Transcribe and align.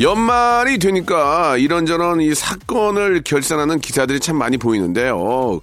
연말이 0.00 0.78
되니까 0.78 1.56
이런저런 1.56 2.20
이 2.20 2.34
사건을 2.34 3.22
결산하는 3.24 3.80
기사들이 3.80 4.20
참 4.20 4.36
많이 4.36 4.56
보이는데요. 4.56 5.60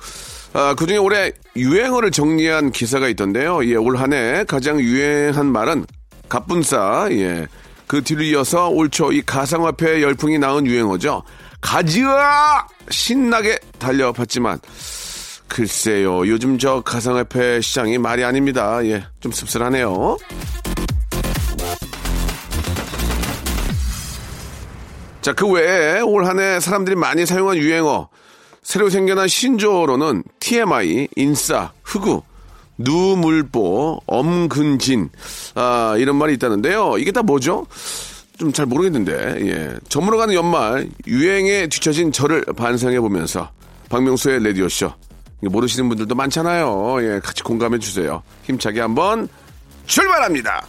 아, 0.53 0.75
그 0.77 0.85
중에 0.87 0.97
올해 0.97 1.31
유행어를 1.55 2.11
정리한 2.11 2.71
기사가 2.71 3.07
있던데요. 3.09 3.65
예, 3.65 3.75
올 3.75 3.95
한 3.97 4.13
해 4.13 4.43
가장 4.45 4.79
유행한 4.79 5.45
말은 5.47 5.85
갑분싸, 6.29 7.07
예. 7.11 7.47
그 7.87 8.01
뒤를 8.03 8.25
이어서 8.25 8.69
올 8.69 8.89
초 8.89 9.11
이 9.11 9.21
가상화폐 9.21 10.01
열풍이 10.01 10.37
낳은 10.39 10.65
유행어죠. 10.65 11.23
가지야! 11.61 12.65
신나게 12.89 13.57
달려봤지만, 13.79 14.59
글쎄요, 15.47 16.27
요즘 16.27 16.57
저 16.57 16.81
가상화폐 16.81 17.61
시장이 17.61 17.97
말이 17.97 18.23
아닙니다. 18.23 18.83
예, 18.85 19.05
좀 19.19 19.31
씁쓸하네요. 19.31 20.17
자, 25.25 25.33
그 25.33 25.47
외에 25.49 26.01
올 26.01 26.23
한 26.27 26.39
해 26.39 26.59
사람들이 26.59 26.95
많이 26.95 27.25
사용한 27.25 27.57
유행어, 27.57 28.09
새로 28.61 28.91
생겨난 28.91 29.27
신조어로는 29.27 30.21
TMI, 30.39 31.07
인싸, 31.15 31.71
흑우, 31.83 32.21
누물보, 32.77 34.01
엄근진, 34.05 35.09
아, 35.55 35.95
이런 35.97 36.17
말이 36.17 36.35
있다는데요. 36.35 36.99
이게 36.99 37.11
다 37.11 37.23
뭐죠? 37.23 37.65
좀 38.37 38.53
잘 38.53 38.67
모르겠는데, 38.67 39.13
예. 39.49 39.73
저물어 39.89 40.17
가는 40.17 40.35
연말, 40.35 40.89
유행에 41.07 41.69
뒤처진 41.69 42.11
저를 42.11 42.43
반성해 42.55 42.99
보면서, 42.99 43.49
박명수의 43.89 44.43
라디오쇼. 44.43 44.93
이거 45.41 45.49
모르시는 45.49 45.89
분들도 45.89 46.13
많잖아요. 46.13 46.97
예, 47.01 47.19
같이 47.19 47.41
공감해 47.41 47.79
주세요. 47.79 48.21
힘차게 48.43 48.79
한번 48.79 49.27
출발합니다! 49.87 50.67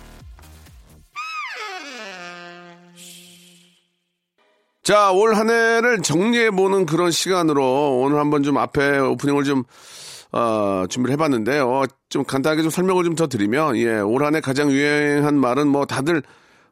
자, 4.87 5.11
올 5.11 5.35
한 5.35 5.51
해를 5.51 6.01
정리해보는 6.01 6.87
그런 6.87 7.11
시간으로 7.11 7.99
오늘 8.01 8.21
한번 8.21 8.45
좀 8.45 8.57
앞에 8.57 8.99
오프닝을 9.01 9.43
좀, 9.43 9.65
어, 10.31 10.85
준비를 10.89 11.13
해봤는데요. 11.15 11.87
좀 12.09 12.23
간단하게 12.25 12.63
좀 12.63 12.71
설명을 12.71 13.03
좀 13.03 13.17
더 13.17 13.27
드리면, 13.27 13.77
예, 13.79 13.99
올 13.99 14.23
한 14.23 14.37
해 14.37 14.41
가장 14.41 14.71
유행한 14.71 15.41
말은 15.41 15.67
뭐 15.67 15.87
다들 15.87 16.23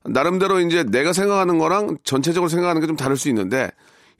나름대로 0.05 0.61
이제 0.61 0.85
내가 0.85 1.13
생각하는 1.13 1.59
거랑 1.59 1.97
전체적으로 2.05 2.49
생각하는 2.49 2.81
게 2.83 2.87
좀 2.87 2.95
다를 2.97 3.17
수 3.17 3.29
있는데, 3.31 3.71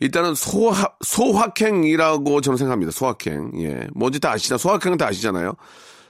일단은 0.01 0.35
소화, 0.35 0.89
소확행이라고 1.05 2.41
저는 2.41 2.57
생각합니다. 2.57 2.91
소확행. 2.91 3.53
예. 3.61 3.87
뭔지 3.95 4.19
다 4.19 4.33
아시잖아요. 4.33 4.59
소확행은 4.59 4.99
다 4.99 5.07
아시잖아요. 5.07 5.53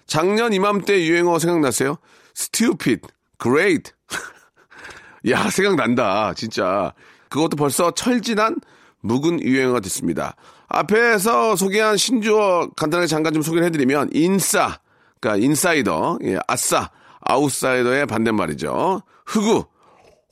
작년 0.07 0.55
이맘때 0.55 1.05
유행어 1.07 1.39
생각나세요? 1.39 1.97
stupid, 2.35 3.03
great. 3.43 3.93
야, 5.29 5.51
생각난다. 5.51 6.33
진짜. 6.35 6.95
그것도 7.35 7.57
벌써 7.57 7.91
철진한 7.91 8.57
묵은 9.01 9.43
유행어가 9.43 9.81
됐습니다. 9.81 10.37
앞에서 10.69 11.57
소개한 11.57 11.97
신조어 11.97 12.71
간단하게 12.77 13.09
잠깐 13.09 13.33
좀 13.33 13.43
소개를 13.43 13.67
해드리면 13.67 14.11
인싸, 14.13 14.79
그러니까 15.21 15.45
인사이더, 15.45 16.19
예, 16.23 16.39
아싸, 16.47 16.91
아웃사이더의 17.21 18.07
반대말이죠. 18.07 19.03
흑우, 19.27 19.65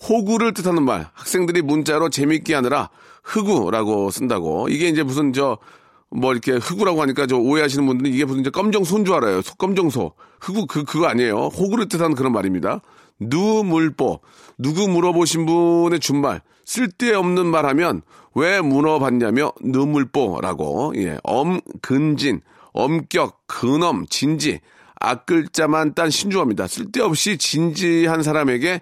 호구를 0.08 0.54
뜻하는 0.54 0.84
말. 0.84 1.08
학생들이 1.12 1.62
문자로 1.62 2.08
재밌게 2.08 2.54
하느라 2.54 2.90
흑우라고 3.24 4.10
쓴다고. 4.10 4.68
이게 4.68 4.88
이제 4.88 5.02
무슨 5.02 5.32
저 5.32 5.58
뭐 6.14 6.32
이렇게 6.32 6.52
흑우라고 6.52 7.00
하니까 7.02 7.26
저 7.26 7.36
오해하시는 7.36 7.86
분들은 7.86 8.12
이게 8.12 8.24
무슨 8.24 8.40
이제 8.40 8.50
검정소인 8.50 9.04
줄 9.04 9.14
알아요. 9.14 9.40
소, 9.42 9.54
검정소. 9.54 10.12
흑우 10.40 10.66
그 10.66 10.84
그거 10.84 11.06
아니에요. 11.06 11.46
호구를 11.46 11.88
뜻하는 11.88 12.14
그런 12.14 12.32
말입니다. 12.32 12.80
누물보. 13.18 14.20
누구 14.58 14.88
물어보신 14.88 15.46
분의 15.46 16.00
준말. 16.00 16.42
쓸데없는 16.72 17.46
말 17.46 17.66
하면 17.66 18.00
왜 18.34 18.60
물어봤냐며 18.62 19.52
누물보라고. 19.60 20.94
예. 20.96 21.18
엄근진. 21.22 22.40
엄격, 22.72 23.42
근엄, 23.46 24.06
진지. 24.08 24.60
앞글자만 24.98 25.94
딴 25.94 26.08
신조어입니다. 26.08 26.66
쓸데없이 26.68 27.36
진지한 27.36 28.22
사람에게 28.22 28.80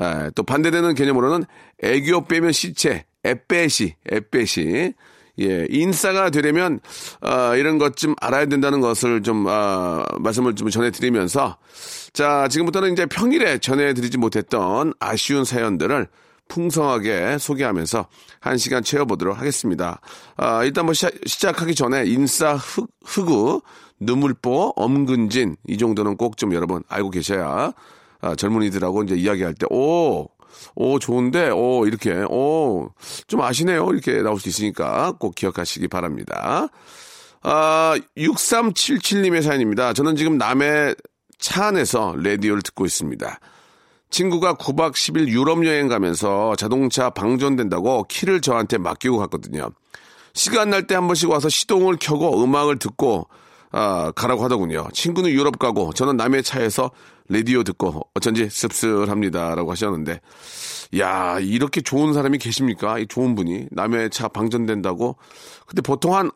에, 0.00 0.30
또 0.34 0.42
반대되는 0.42 0.94
개념으로는 0.94 1.44
애교 1.82 2.26
빼면 2.26 2.52
시체, 2.52 3.06
애빼시, 3.24 3.94
애빼시. 4.12 4.92
예, 5.40 5.66
인싸가 5.70 6.28
되려면 6.28 6.80
어, 7.22 7.56
이런 7.56 7.78
것 7.78 7.94
좀 7.96 8.14
알아야 8.20 8.44
된다는 8.46 8.82
것을 8.82 9.22
좀 9.22 9.46
어, 9.46 10.04
말씀을 10.18 10.54
좀 10.54 10.68
전해드리면서 10.68 11.56
자 12.12 12.48
지금부터는 12.48 12.92
이제 12.92 13.06
평일에 13.06 13.56
전해드리지 13.58 14.18
못했던 14.18 14.92
아쉬운 15.00 15.44
사연들을 15.46 16.08
풍성하게 16.50 17.38
소개하면서 17.38 18.06
한 18.40 18.58
시간 18.58 18.82
채워보도록 18.82 19.38
하겠습니다. 19.38 20.00
아, 20.36 20.62
일단 20.64 20.84
뭐 20.84 20.92
시작, 20.92 21.14
시작 21.24 21.62
하기 21.62 21.74
전에 21.74 22.04
인싸 22.06 22.56
흑, 22.56 22.90
흑우, 23.04 23.62
눈물보, 24.00 24.74
엄근진 24.76 25.56
이 25.68 25.78
정도는 25.78 26.16
꼭 26.18 26.36
좀 26.36 26.52
여러분 26.54 26.82
알고 26.88 27.10
계셔야 27.10 27.72
아, 28.20 28.34
젊은이들하고 28.34 29.04
이제 29.04 29.14
이야기할 29.14 29.54
때 29.54 29.66
오, 29.70 30.28
오 30.74 30.98
좋은데 30.98 31.50
오 31.50 31.86
이렇게 31.86 32.24
오 32.28 32.90
좀 33.28 33.40
아시네요 33.40 33.88
이렇게 33.92 34.20
나올 34.22 34.38
수 34.40 34.48
있으니까 34.48 35.12
꼭 35.18 35.34
기억하시기 35.34 35.86
바랍니다. 35.88 36.68
아 37.42 37.94
6377님의 38.16 39.42
사연입니다. 39.42 39.92
저는 39.94 40.16
지금 40.16 40.36
남해 40.36 40.94
차 41.38 41.66
안에서 41.68 42.14
라디오를 42.18 42.62
듣고 42.62 42.84
있습니다. 42.84 43.38
친구가 44.10 44.54
9박 44.54 44.92
10일 44.92 45.28
유럽 45.28 45.64
여행 45.66 45.88
가면서 45.88 46.56
자동차 46.56 47.10
방전된다고 47.10 48.04
키를 48.08 48.40
저한테 48.40 48.78
맡기고 48.78 49.18
갔거든요. 49.18 49.70
시간 50.34 50.70
날 50.70 50.86
때 50.86 50.94
한 50.94 51.06
번씩 51.06 51.30
와서 51.30 51.48
시동을 51.48 51.96
켜고 52.00 52.42
음악을 52.42 52.78
듣고 52.78 53.28
아, 53.72 54.10
가라고 54.16 54.42
하더군요. 54.44 54.88
친구는 54.92 55.30
유럽 55.30 55.58
가고 55.58 55.92
저는 55.92 56.16
남의 56.16 56.42
차에서 56.42 56.90
라디오 57.28 57.62
듣고 57.62 58.00
어쩐지 58.14 58.48
씁쓸합니다라고 58.50 59.70
하셨는데 59.70 60.20
야 60.98 61.38
이렇게 61.38 61.80
좋은 61.80 62.12
사람이 62.12 62.38
계십니까? 62.38 62.98
이 62.98 63.06
좋은 63.06 63.36
분이 63.36 63.68
남의 63.70 64.10
차 64.10 64.26
방전된다고 64.26 65.16
근데 65.66 65.82
보통 65.82 66.16
한 66.16 66.32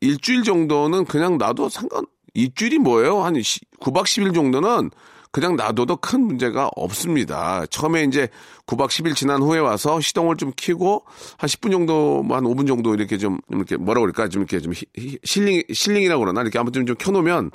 일주일 0.00 0.44
정도는 0.44 1.04
그냥 1.06 1.36
놔도 1.38 1.68
상관 1.68 2.04
일주일이 2.34 2.78
뭐예요? 2.78 3.24
한 3.24 3.34
9박 3.34 4.04
10일 4.04 4.32
정도는 4.32 4.90
그냥 5.30 5.56
놔둬도 5.56 5.96
큰 5.96 6.22
문제가 6.22 6.70
없습니다. 6.76 7.66
처음에 7.66 8.04
이제 8.04 8.28
9박 8.66 8.88
10일 8.88 9.14
지난 9.14 9.42
후에 9.42 9.58
와서 9.58 10.00
시동을 10.00 10.36
좀 10.36 10.52
켜고 10.56 11.04
한 11.36 11.48
10분 11.48 11.70
정도, 11.70 12.22
뭐한 12.22 12.44
5분 12.44 12.66
정도 12.66 12.94
이렇게 12.94 13.18
좀, 13.18 13.38
이렇게 13.50 13.76
뭐라 13.76 14.00
그럴까? 14.00 14.28
좀 14.28 14.42
이렇게 14.42 14.60
좀 14.60 14.72
히, 14.72 14.84
히, 14.96 15.18
실링, 15.24 15.62
실링이라고 15.72 16.20
그러나? 16.20 16.42
이렇게 16.42 16.58
아무튼 16.58 16.86
좀 16.86 16.96
켜놓으면 16.96 17.50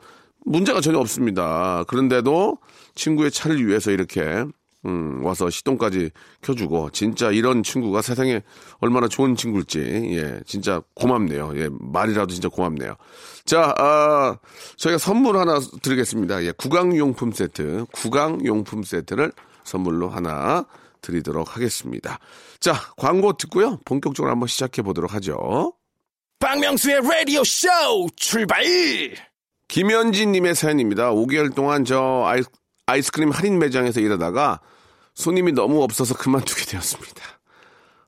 문제가 0.46 0.82
전혀 0.82 1.00
없습니다. 1.00 1.84
그런데도 1.88 2.58
친구의 2.96 3.32
차를 3.32 3.66
위해서 3.66 3.92
이렇게 3.92 4.46
음, 4.86 5.24
와서 5.24 5.50
시동까지 5.50 6.12
켜주고, 6.42 6.90
진짜 6.92 7.32
이런 7.32 7.64
친구가 7.64 8.02
세상에 8.02 8.42
얼마나 8.80 9.08
좋은 9.08 9.36
친구일지, 9.36 9.80
예, 9.80 10.40
진짜 10.46 10.82
고맙네요. 10.96 11.54
예, 11.56 11.70
말이라도 11.72 12.34
진짜 12.34 12.50
고맙네요. 12.50 12.96
자, 13.46 13.74
아, 13.78 14.38
저희가 14.78 14.98
선물 14.98 15.38
하나 15.38 15.60
드리겠습니다. 15.82 16.44
예, 16.44 16.52
구강용품 16.52 17.32
세트, 17.32 17.86
구강용품 17.94 18.84
세트를 18.84 19.32
선물로 19.64 20.10
하나 20.10 20.66
드리도록 21.02 21.56
하겠습니다. 21.56 22.20
자, 22.60 22.74
광고 22.98 23.34
듣고요. 23.34 23.80
본격적으로 23.86 24.32
한번 24.32 24.48
시작해 24.48 24.82
보도록 24.82 25.14
하죠. 25.16 25.74
박명수의 26.40 27.02
라디오 27.02 27.44
쇼 27.44 27.68
출발! 28.16 28.64
김현진님의 29.68 30.56
사연입니다. 30.56 31.12
5개월 31.12 31.54
동안 31.56 31.86
저 31.86 32.24
아이, 32.26 32.42
아이스크림 32.86 33.32
할인 33.32 33.60
매장에서 33.60 34.00
일하다가 34.00 34.60
손님이 35.16 35.52
너무 35.54 35.84
없어서 35.84 36.16
그만두게 36.16 36.66
되었습니다. 36.66 37.22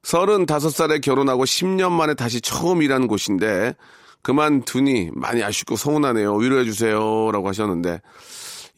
35살에 0.03 1.01
결혼하고 1.01 1.45
10년 1.45 1.91
만에 1.91 2.13
다시 2.13 2.41
처음 2.41 2.81
일하는 2.81 3.07
곳인데 3.07 3.75
그만두니 4.21 5.11
많이 5.13 5.43
아쉽고 5.43 5.75
서운하네요. 5.75 6.35
위로해 6.35 6.63
주세요. 6.65 7.31
라고 7.31 7.47
하셨는데 7.47 8.01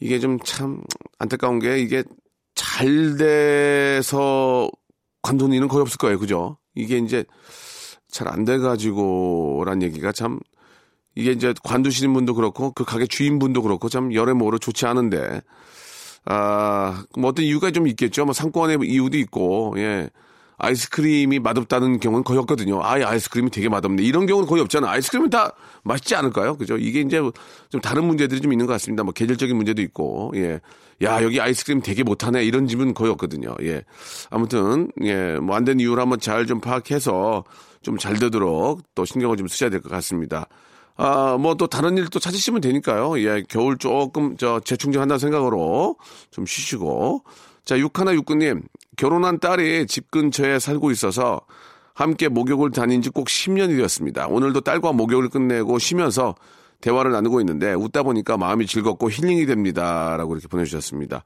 이게 0.00 0.18
좀 0.20 0.38
참 0.44 0.80
안타까운 1.18 1.58
게 1.58 1.78
이게 1.80 2.04
잘 2.54 3.16
돼서 3.16 4.70
관두는 5.22 5.56
일은 5.56 5.68
거의 5.68 5.82
없을 5.82 5.98
거예요. 5.98 6.18
그죠? 6.18 6.58
이게 6.74 6.98
이제 6.98 7.24
잘 8.10 8.28
안 8.28 8.44
돼가지고란 8.44 9.82
얘기가 9.82 10.12
참 10.12 10.38
이게 11.14 11.32
이제 11.32 11.52
관두시는 11.62 12.12
분도 12.14 12.34
그렇고 12.34 12.72
그 12.72 12.84
가게 12.84 13.06
주인분도 13.06 13.62
그렇고 13.62 13.88
참 13.88 14.14
여러모로 14.14 14.58
좋지 14.58 14.86
않은데 14.86 15.42
아, 16.24 17.04
뭐 17.16 17.30
어떤 17.30 17.44
이유가 17.44 17.70
좀 17.70 17.86
있겠죠. 17.88 18.24
뭐 18.24 18.34
상권의 18.34 18.78
이유도 18.84 19.16
있고, 19.18 19.74
예. 19.78 20.10
아이스크림이 20.60 21.38
맛없다는 21.38 22.00
경우는 22.00 22.24
거의 22.24 22.40
없거든요. 22.40 22.80
아예 22.82 23.04
아이스크림이 23.04 23.48
되게 23.50 23.68
맛없네. 23.68 24.02
이런 24.02 24.26
경우는 24.26 24.48
거의 24.48 24.60
없잖아요. 24.62 24.90
아이스크림은 24.90 25.30
다 25.30 25.52
맛있지 25.84 26.16
않을까요? 26.16 26.56
그죠? 26.56 26.76
이게 26.76 27.00
이제 27.00 27.22
좀 27.68 27.80
다른 27.80 28.04
문제들이 28.04 28.40
좀 28.40 28.52
있는 28.52 28.66
것 28.66 28.72
같습니다. 28.72 29.04
뭐 29.04 29.12
계절적인 29.12 29.54
문제도 29.56 29.80
있고, 29.82 30.32
예. 30.34 30.60
야, 31.02 31.22
여기 31.22 31.40
아이스크림 31.40 31.80
되게 31.80 32.02
못하네. 32.02 32.44
이런 32.44 32.66
집은 32.66 32.92
거의 32.92 33.12
없거든요. 33.12 33.54
예. 33.62 33.84
아무튼, 34.30 34.90
예. 35.04 35.38
뭐 35.38 35.54
안 35.56 35.64
된 35.64 35.78
이유를 35.78 36.02
한번 36.02 36.18
잘 36.18 36.44
좀 36.46 36.60
파악해서 36.60 37.44
좀 37.82 37.96
잘 37.98 38.18
되도록 38.18 38.82
또 38.96 39.04
신경을 39.04 39.36
좀 39.36 39.46
쓰셔야 39.46 39.70
될 39.70 39.80
것 39.80 39.88
같습니다. 39.90 40.48
아, 40.98 41.36
뭐 41.38 41.54
또 41.54 41.66
다른 41.68 41.96
일 41.96 42.08
또 42.10 42.18
찾으시면 42.18 42.60
되니까요. 42.60 43.18
예, 43.20 43.42
겨울 43.48 43.78
조금 43.78 44.36
저 44.36 44.60
재충전한다는 44.60 45.18
생각으로 45.18 45.96
좀 46.30 46.44
쉬시고. 46.46 47.22
자, 47.64 47.78
육하나 47.78 48.14
육구님, 48.14 48.62
결혼한 48.96 49.38
딸이 49.40 49.86
집 49.86 50.10
근처에 50.10 50.58
살고 50.58 50.90
있어서 50.90 51.40
함께 51.94 52.28
목욕을 52.28 52.70
다닌 52.70 53.02
지 53.02 53.10
꼭 53.10 53.26
10년이 53.28 53.76
되었습니다. 53.76 54.26
오늘도 54.28 54.62
딸과 54.62 54.92
목욕을 54.92 55.28
끝내고 55.28 55.78
쉬면서 55.78 56.34
대화를 56.80 57.10
나누고 57.12 57.40
있는데 57.40 57.74
웃다 57.74 58.02
보니까 58.04 58.36
마음이 58.36 58.66
즐겁고 58.66 59.10
힐링이 59.10 59.46
됩니다. 59.46 60.16
라고 60.16 60.34
이렇게 60.34 60.48
보내주셨습니다. 60.48 61.24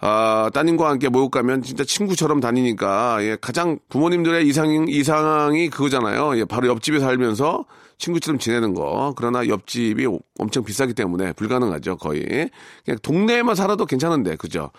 아, 0.00 0.50
따님과 0.54 0.88
함께 0.88 1.08
목욕 1.08 1.30
가면 1.30 1.62
진짜 1.62 1.84
친구처럼 1.84 2.40
다니니까, 2.40 3.18
예, 3.22 3.36
가장 3.40 3.78
부모님들의 3.88 4.46
이상, 4.48 4.86
이상이 4.88 5.68
그거잖아요. 5.70 6.36
예, 6.38 6.44
바로 6.44 6.68
옆집에 6.68 6.98
살면서 7.00 7.64
친구처럼 8.00 8.38
지내는 8.40 8.74
거. 8.74 9.14
그러나 9.16 9.46
옆집이 9.46 10.06
엄청 10.38 10.64
비싸기 10.64 10.94
때문에 10.94 11.32
불가능하죠, 11.34 11.98
거의. 11.98 12.50
그냥 12.84 12.98
동네에만 13.02 13.54
살아도 13.54 13.86
괜찮은데, 13.86 14.34
그죠? 14.36 14.70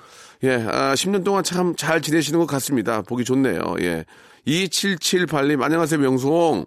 예, 0.44 0.56
아, 0.56 0.94
10년 0.94 1.24
동안 1.24 1.44
참 1.44 1.76
잘 1.78 2.02
지내시는 2.02 2.40
것 2.40 2.48
같습니다. 2.48 3.02
보기 3.04 3.24
좋네요. 3.24 3.62
예. 3.82 4.06
2778님, 4.48 5.62
안녕하세요, 5.62 6.00
명수홍. 6.02 6.66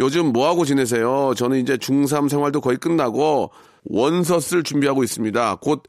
요즘 0.00 0.32
뭐하고 0.32 0.64
지내세요? 0.64 1.32
저는 1.36 1.58
이제 1.60 1.76
중3 1.76 2.28
생활도 2.28 2.60
거의 2.60 2.76
끝나고 2.78 3.50
원서 3.84 4.40
쓸 4.40 4.62
준비하고 4.62 5.04
있습니다. 5.04 5.56
곧 5.60 5.84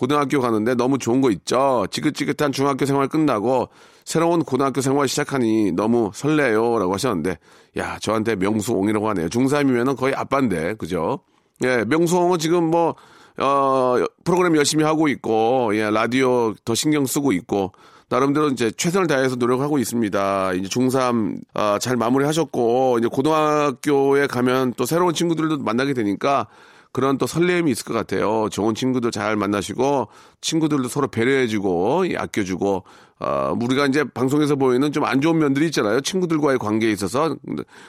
고등학교 0.00 0.40
가는데 0.40 0.74
너무 0.76 0.96
좋은 0.96 1.20
거 1.20 1.30
있죠? 1.30 1.86
지긋지긋한 1.90 2.52
중학교 2.52 2.86
생활 2.86 3.06
끝나고 3.06 3.68
새로운 4.06 4.42
고등학교 4.42 4.80
생활 4.80 5.06
시작하니 5.06 5.72
너무 5.72 6.10
설레요. 6.14 6.78
라고 6.78 6.94
하셨는데, 6.94 7.36
야, 7.76 7.98
저한테 7.98 8.36
명수홍이라고 8.36 9.10
하네요. 9.10 9.28
중3이면은 9.28 9.98
거의 9.98 10.14
아빠인데, 10.14 10.76
그죠? 10.76 11.20
예, 11.64 11.84
명수홍은 11.86 12.38
지금 12.38 12.70
뭐, 12.70 12.94
어, 13.36 13.96
프로그램 14.24 14.56
열심히 14.56 14.84
하고 14.84 15.06
있고, 15.08 15.76
예, 15.76 15.90
라디오 15.90 16.54
더 16.64 16.74
신경 16.74 17.04
쓰고 17.04 17.32
있고, 17.32 17.72
나름대로 18.08 18.48
이제 18.48 18.70
최선을 18.70 19.06
다해서 19.06 19.36
노력하고 19.36 19.78
있습니다. 19.78 20.54
이제 20.54 20.68
중3, 20.70 21.42
아, 21.52 21.78
잘 21.78 21.98
마무리 21.98 22.24
하셨고, 22.24 22.96
이제 23.00 23.08
고등학교에 23.12 24.28
가면 24.28 24.72
또 24.78 24.86
새로운 24.86 25.12
친구들도 25.12 25.58
만나게 25.58 25.92
되니까, 25.92 26.46
그런 26.92 27.18
또 27.18 27.26
설렘이 27.26 27.70
있을 27.70 27.84
것 27.84 27.94
같아요. 27.94 28.48
좋은 28.50 28.74
친구들 28.74 29.10
잘 29.10 29.36
만나시고 29.36 30.08
친구들도 30.40 30.88
서로 30.88 31.08
배려해주고 31.08 32.04
아껴주고 32.16 32.84
어, 33.20 33.54
우리가 33.60 33.86
이제 33.86 34.02
방송에서 34.02 34.56
보이는 34.56 34.90
좀 34.92 35.04
안 35.04 35.20
좋은 35.20 35.38
면들이 35.38 35.66
있잖아요. 35.66 36.00
친구들과의 36.00 36.58
관계에 36.58 36.90
있어서 36.92 37.36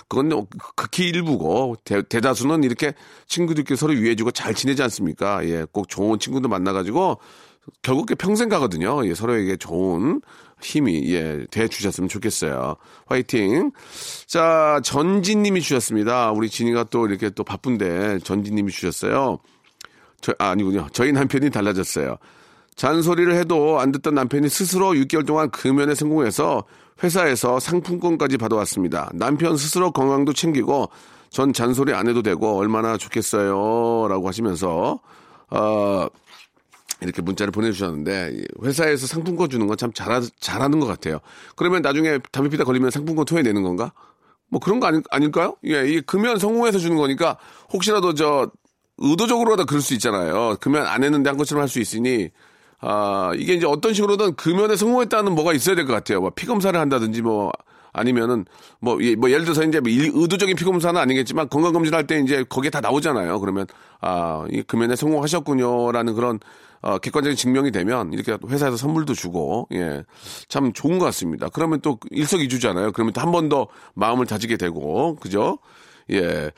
그건 0.08 0.46
극히 0.76 1.08
일부고 1.10 1.76
대, 1.84 2.02
다수는 2.02 2.64
이렇게 2.64 2.94
친구들끼리 3.28 3.78
서로 3.78 3.94
위해주고 3.94 4.32
잘 4.32 4.54
지내지 4.54 4.84
않습니까? 4.84 5.46
예, 5.48 5.66
꼭 5.72 5.88
좋은 5.88 6.20
친구들 6.20 6.50
만나가지고 6.50 7.20
결국 7.82 8.08
평생 8.18 8.50
가거든요. 8.50 9.06
예, 9.08 9.14
서로에게 9.14 9.58
좋은 9.58 10.22
힘이 10.62 11.14
예, 11.14 11.46
돼 11.52 11.68
주셨으면 11.68 12.08
좋겠어요. 12.08 12.76
화이팅. 13.08 13.72
자, 14.28 14.80
전진 14.84 15.42
님이 15.44 15.62
주셨습니다. 15.62 16.32
우리 16.32 16.50
진이가 16.50 16.86
또 16.86 17.08
이렇게 17.08 17.30
또 17.30 17.44
바쁜데 17.44 18.20
전진 18.20 18.56
님이 18.56 18.72
주셨어요. 18.72 19.40
저 20.22 20.34
아, 20.40 20.50
아니군요. 20.50 20.88
저희 20.94 21.12
남편이 21.12 21.50
달라졌어요. 21.50 22.18
잔소리를 22.76 23.34
해도 23.36 23.80
안 23.80 23.92
듣던 23.92 24.16
남편이 24.16 24.50
스스로 24.50 24.92
6개월 24.92 25.26
동안 25.26 25.50
금연에 25.52 25.94
성공해서 25.94 26.64
회사에서 27.04 27.60
상품권까지 27.60 28.38
받아왔습니다. 28.38 29.12
남편 29.14 29.58
스스로 29.58 29.92
건강도 29.92 30.34
챙기고 30.34 30.90
전 31.30 31.54
잔소리 31.54 31.94
안 31.94 32.08
해도 32.08 32.22
되고 32.22 32.58
얼마나 32.58 32.98
좋겠어요. 32.98 34.08
라고 34.08 34.28
하시면서, 34.28 35.00
어, 35.50 36.08
이렇게 37.02 37.22
문자를 37.22 37.52
보내주셨는데 37.52 38.44
회사에서 38.64 39.08
상품권 39.08 39.50
주는 39.50 39.66
건 39.68 39.76
참 39.78 39.92
잘하, 39.94 40.22
잘하는 40.40 40.80
것 40.80 40.86
같아요. 40.86 41.20
그러면 41.56 41.82
나중에 41.82 42.20
담배 42.32 42.50
피다 42.50 42.64
걸리면 42.64 42.92
상품권 42.92 43.26
토해내는 43.26 43.64
건가? 43.64 43.92
뭐 44.50 44.60
그런 44.60 44.80
거 44.80 44.88
아닐, 44.88 45.02
아닐까요? 45.10 45.56
예, 45.66 45.88
이 45.88 46.02
금연 46.02 46.38
성공해서 46.38 46.78
주는 46.78 46.98
거니까 46.98 47.38
혹시라도 47.74 48.14
저 48.14 48.52
의도적으로라도 48.98 49.66
그럴 49.66 49.82
수 49.82 49.94
있잖아요. 49.96 50.58
금연 50.60 50.86
안 50.86 51.04
했는데 51.04 51.30
한 51.30 51.38
것처럼 51.38 51.62
할 51.62 51.70
수 51.70 51.80
있으니 51.80 52.30
아 52.80 53.32
이게 53.36 53.54
이제 53.54 53.66
어떤 53.66 53.94
식으로든 53.94 54.36
금연에 54.36 54.76
성공했다는 54.76 55.34
뭐가 55.34 55.54
있어야 55.54 55.76
될 55.76 55.86
것 55.86 55.94
같아요. 55.94 56.20
뭐 56.22 56.30
피 56.32 56.46
검사를 56.46 56.78
한다든지 56.80 57.22
뭐 57.22 57.52
아니면은 57.94 58.46
뭐, 58.80 58.98
뭐 59.18 59.30
예를 59.32 59.44
들어서 59.44 59.64
이제 59.64 59.80
뭐 59.80 59.90
의도적인 59.92 60.56
피검사는 60.56 61.00
아니겠지만 61.00 61.50
건강검진 61.50 61.94
할 61.94 62.06
때 62.08 62.20
이제 62.20 62.44
거기에 62.48 62.70
다 62.70 62.80
나오잖아요. 62.82 63.40
그러면 63.40 63.66
아, 64.02 64.46
이 64.52 64.62
금연에 64.64 64.96
성공하셨군요라는 64.96 66.14
그런 66.16 66.40
어, 66.82 66.98
객관적인 66.98 67.36
증명이 67.38 67.72
되면 67.72 68.12
이렇게 68.14 68.38
회사에서 68.48 68.76
선물도 68.78 69.14
주고 69.14 69.68
예. 69.74 70.04
참 70.48 70.74
좋은 70.74 70.98
것 71.00 71.06
같습니다. 71.06 71.48
그러면 71.50 71.80
또 71.82 72.00
일석이주잖아요. 72.10 72.92
그러면 72.94 73.14
또 73.14 73.22
한 73.22 73.32
번 73.32 73.50
더 73.50 73.68
마음을 73.94 74.26
다지게 74.26 74.58
되고 74.58 75.16
그죠? 75.18 75.60
예. 76.12 76.52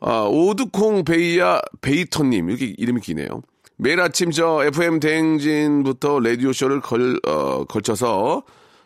아, 0.00 0.22
오드콩 0.30 1.04
베이야 1.04 1.60
베이터님 1.82 2.48
이렇게 2.48 2.74
이름이 2.78 3.00
기네요. 3.00 3.42
매일 3.76 4.00
아침 4.00 4.30
저 4.30 4.62
FM 4.64 5.00
대행진부터 5.00 6.20
라디오 6.20 6.52
쇼를 6.52 6.80
걸 6.80 7.18
어, 7.26 7.64
걸쳐서 7.64 8.42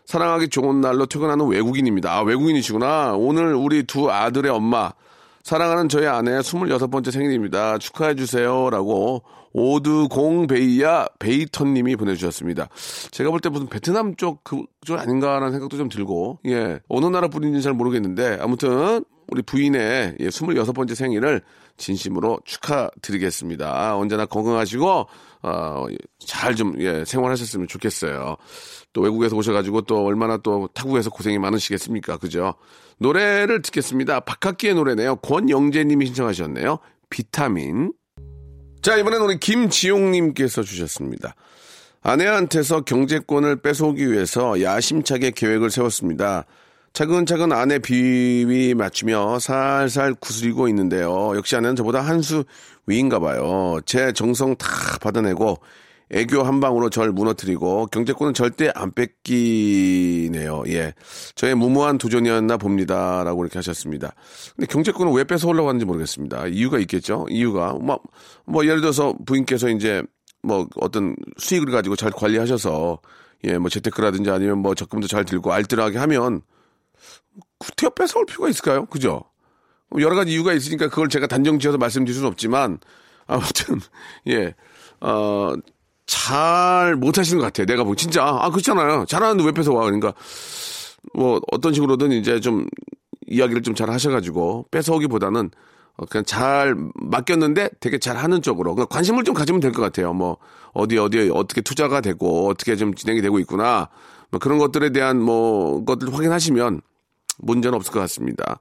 사랑하기 0.06 0.48
좋은 0.48 0.80
날로 0.80 1.06
퇴근하는 1.06 1.46
외국인입니다. 1.46 2.12
아, 2.16 2.22
외국인이시구나. 2.22 3.14
오늘 3.16 3.54
우리 3.54 3.82
두 3.84 4.10
아들의 4.10 4.50
엄마 4.50 4.92
사랑하는 5.42 5.88
저희 5.88 6.06
아내 6.06 6.30
26번째 6.38 7.10
생일입니다. 7.10 7.78
축하해 7.78 8.14
주세요. 8.14 8.70
라고 8.70 9.22
오드공 9.54 10.48
베이야 10.48 11.06
베이턴 11.18 11.72
님이 11.74 11.94
보내주셨습니다. 11.96 12.68
제가 13.12 13.30
볼 13.30 13.40
때 13.40 13.48
무슨 13.48 13.68
베트남 13.68 14.16
쪽, 14.16 14.42
그, 14.44 14.64
쪽 14.84 14.98
아닌가라는 14.98 15.52
생각도 15.52 15.76
좀 15.76 15.88
들고, 15.88 16.40
예. 16.46 16.80
어느 16.88 17.06
나라 17.06 17.28
분인지 17.28 17.62
잘 17.62 17.72
모르겠는데, 17.72 18.38
아무튼, 18.40 19.04
우리 19.28 19.40
부인의 19.42 20.16
예, 20.20 20.28
26번째 20.28 20.94
생일을 20.94 21.40
진심으로 21.76 22.40
축하드리겠습니다. 22.44 23.96
언제나 23.96 24.26
건강하시고, 24.26 25.06
어, 25.42 25.86
잘 26.18 26.54
좀, 26.56 26.74
예, 26.80 27.04
생활하셨으면 27.04 27.68
좋겠어요. 27.68 28.36
또 28.92 29.00
외국에서 29.02 29.36
오셔가지고 29.36 29.82
또 29.82 30.04
얼마나 30.04 30.36
또 30.36 30.68
타국에서 30.74 31.10
고생이 31.10 31.38
많으시겠습니까? 31.38 32.16
그죠? 32.18 32.54
노래를 32.98 33.62
듣겠습니다. 33.62 34.20
박학기의 34.20 34.74
노래네요. 34.74 35.16
권영재님이 35.16 36.06
신청하셨네요. 36.06 36.78
비타민. 37.10 37.92
자, 38.84 38.96
이번엔 38.98 39.22
우리 39.22 39.38
김지용님께서 39.38 40.62
주셨습니다. 40.62 41.34
아내한테서 42.02 42.82
경제권을 42.82 43.62
뺏어오기 43.62 44.12
위해서 44.12 44.60
야심차게 44.60 45.30
계획을 45.30 45.70
세웠습니다. 45.70 46.44
차근차근 46.92 47.50
아내 47.52 47.78
비위 47.78 48.74
맞추며 48.74 49.38
살살 49.38 50.12
구슬리고 50.20 50.68
있는데요. 50.68 51.34
역시 51.34 51.56
아내는 51.56 51.76
저보다 51.76 52.02
한 52.02 52.20
수 52.20 52.44
위인가 52.86 53.18
봐요. 53.20 53.78
제 53.86 54.12
정성 54.12 54.54
다 54.56 54.68
받아내고 55.00 55.60
애교 56.14 56.44
한 56.44 56.60
방으로 56.60 56.90
절 56.90 57.10
무너뜨리고 57.10 57.86
경제권은 57.86 58.34
절대 58.34 58.70
안 58.76 58.92
뺏기네요. 58.92 60.62
예. 60.68 60.94
저의 61.34 61.56
무모한 61.56 61.98
도전이었나 61.98 62.56
봅니다. 62.56 63.24
라고 63.24 63.44
이렇게 63.44 63.58
하셨습니다. 63.58 64.14
근데 64.54 64.66
경제권은 64.68 65.12
왜 65.12 65.24
뺏어오려고 65.24 65.68
하는지 65.68 65.84
모르겠습니다. 65.84 66.46
이유가 66.46 66.78
있겠죠? 66.78 67.26
이유가. 67.28 67.72
뭐, 67.72 67.98
뭐, 68.46 68.64
예를 68.64 68.80
들어서 68.80 69.12
부인께서 69.26 69.68
이제 69.68 70.04
뭐 70.40 70.68
어떤 70.76 71.16
수익을 71.36 71.72
가지고 71.72 71.96
잘 71.96 72.12
관리하셔서 72.12 73.00
예, 73.44 73.58
뭐 73.58 73.68
재테크라든지 73.68 74.30
아니면 74.30 74.58
뭐 74.58 74.74
적금도 74.76 75.08
잘 75.08 75.24
들고 75.24 75.52
알뜰하게 75.52 75.98
하면 75.98 76.42
구태여 77.58 77.90
뺏어올 77.90 78.24
필요가 78.26 78.48
있을까요? 78.48 78.86
그죠? 78.86 79.24
여러 79.98 80.14
가지 80.14 80.32
이유가 80.32 80.52
있으니까 80.52 80.88
그걸 80.88 81.08
제가 81.08 81.26
단정 81.26 81.58
지어서 81.58 81.76
말씀드릴 81.76 82.14
수는 82.14 82.28
없지만 82.28 82.78
아무튼 83.26 83.80
예. 84.28 84.54
어, 85.00 85.54
잘 86.06 86.96
못하시는 86.96 87.38
것 87.40 87.46
같아요. 87.46 87.66
내가 87.66 87.84
보기 87.84 87.96
진짜 87.96 88.24
아 88.24 88.50
그렇잖아요. 88.50 89.04
잘하는데 89.06 89.44
왜 89.44 89.52
뺏어 89.52 89.72
와 89.72 89.84
그러니까 89.84 90.12
뭐 91.14 91.40
어떤 91.52 91.72
식으로든 91.74 92.12
이제 92.12 92.40
좀 92.40 92.66
이야기를 93.26 93.62
좀 93.62 93.74
잘 93.74 93.90
하셔가지고 93.90 94.66
뺏어오기보다는 94.70 95.50
어, 95.96 96.06
그냥 96.06 96.24
잘 96.24 96.74
맡겼는데 96.94 97.70
되게 97.80 97.98
잘 97.98 98.16
하는 98.16 98.42
쪽으로 98.42 98.74
그러니까 98.74 98.92
관심을 98.94 99.24
좀 99.24 99.34
가지면 99.34 99.60
될 99.60 99.72
것 99.72 99.80
같아요. 99.82 100.12
뭐 100.12 100.36
어디 100.72 100.98
어디에 100.98 101.30
어떻게 101.32 101.60
투자가 101.60 102.00
되고 102.00 102.48
어떻게 102.48 102.76
좀 102.76 102.94
진행이 102.94 103.22
되고 103.22 103.38
있구나 103.38 103.88
뭐 104.30 104.40
그런 104.40 104.58
것들에 104.58 104.90
대한 104.90 105.20
뭐 105.20 105.84
것들 105.84 106.12
확인하시면 106.12 106.80
문제는 107.38 107.76
없을 107.76 107.92
것 107.92 108.00
같습니다. 108.00 108.58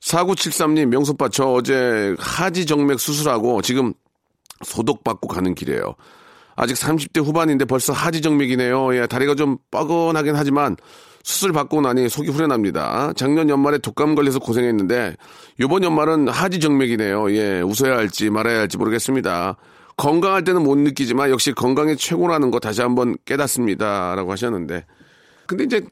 4973님 0.00 0.86
명소빠 0.86 1.28
저 1.28 1.44
어제 1.52 2.14
하지 2.18 2.64
정맥 2.66 2.98
수술하고 2.98 3.60
지금 3.62 3.92
소독받고 4.64 5.28
가는 5.28 5.54
길이에요. 5.54 5.94
아직 6.60 6.74
30대 6.74 7.24
후반인데 7.24 7.64
벌써 7.64 7.92
하지 7.92 8.20
정맥이네요. 8.20 8.94
예, 8.96 9.06
다리가 9.06 9.34
좀 9.34 9.56
뻐근하긴 9.70 10.36
하지만 10.36 10.76
수술 11.22 11.52
받고 11.52 11.80
나니 11.80 12.08
속이 12.08 12.30
후련합니다. 12.30 13.14
작년 13.16 13.48
연말에 13.48 13.78
독감 13.78 14.14
걸려서 14.14 14.38
고생했는데 14.38 15.16
이번 15.58 15.82
연말은 15.82 16.28
하지 16.28 16.60
정맥이네요. 16.60 17.32
예, 17.32 17.62
웃어야 17.62 17.96
할지 17.96 18.28
말아야 18.28 18.60
할지 18.60 18.76
모르겠습니다. 18.76 19.56
건강할 19.96 20.44
때는 20.44 20.62
못 20.62 20.76
느끼지만 20.76 21.30
역시 21.30 21.52
건강이 21.52 21.96
최고라는 21.96 22.50
거 22.50 22.58
다시 22.58 22.82
한번 22.82 23.16
깨닫습니다라고 23.24 24.30
하셨는데 24.32 24.84
근데 25.46 25.64
이제 25.64 25.82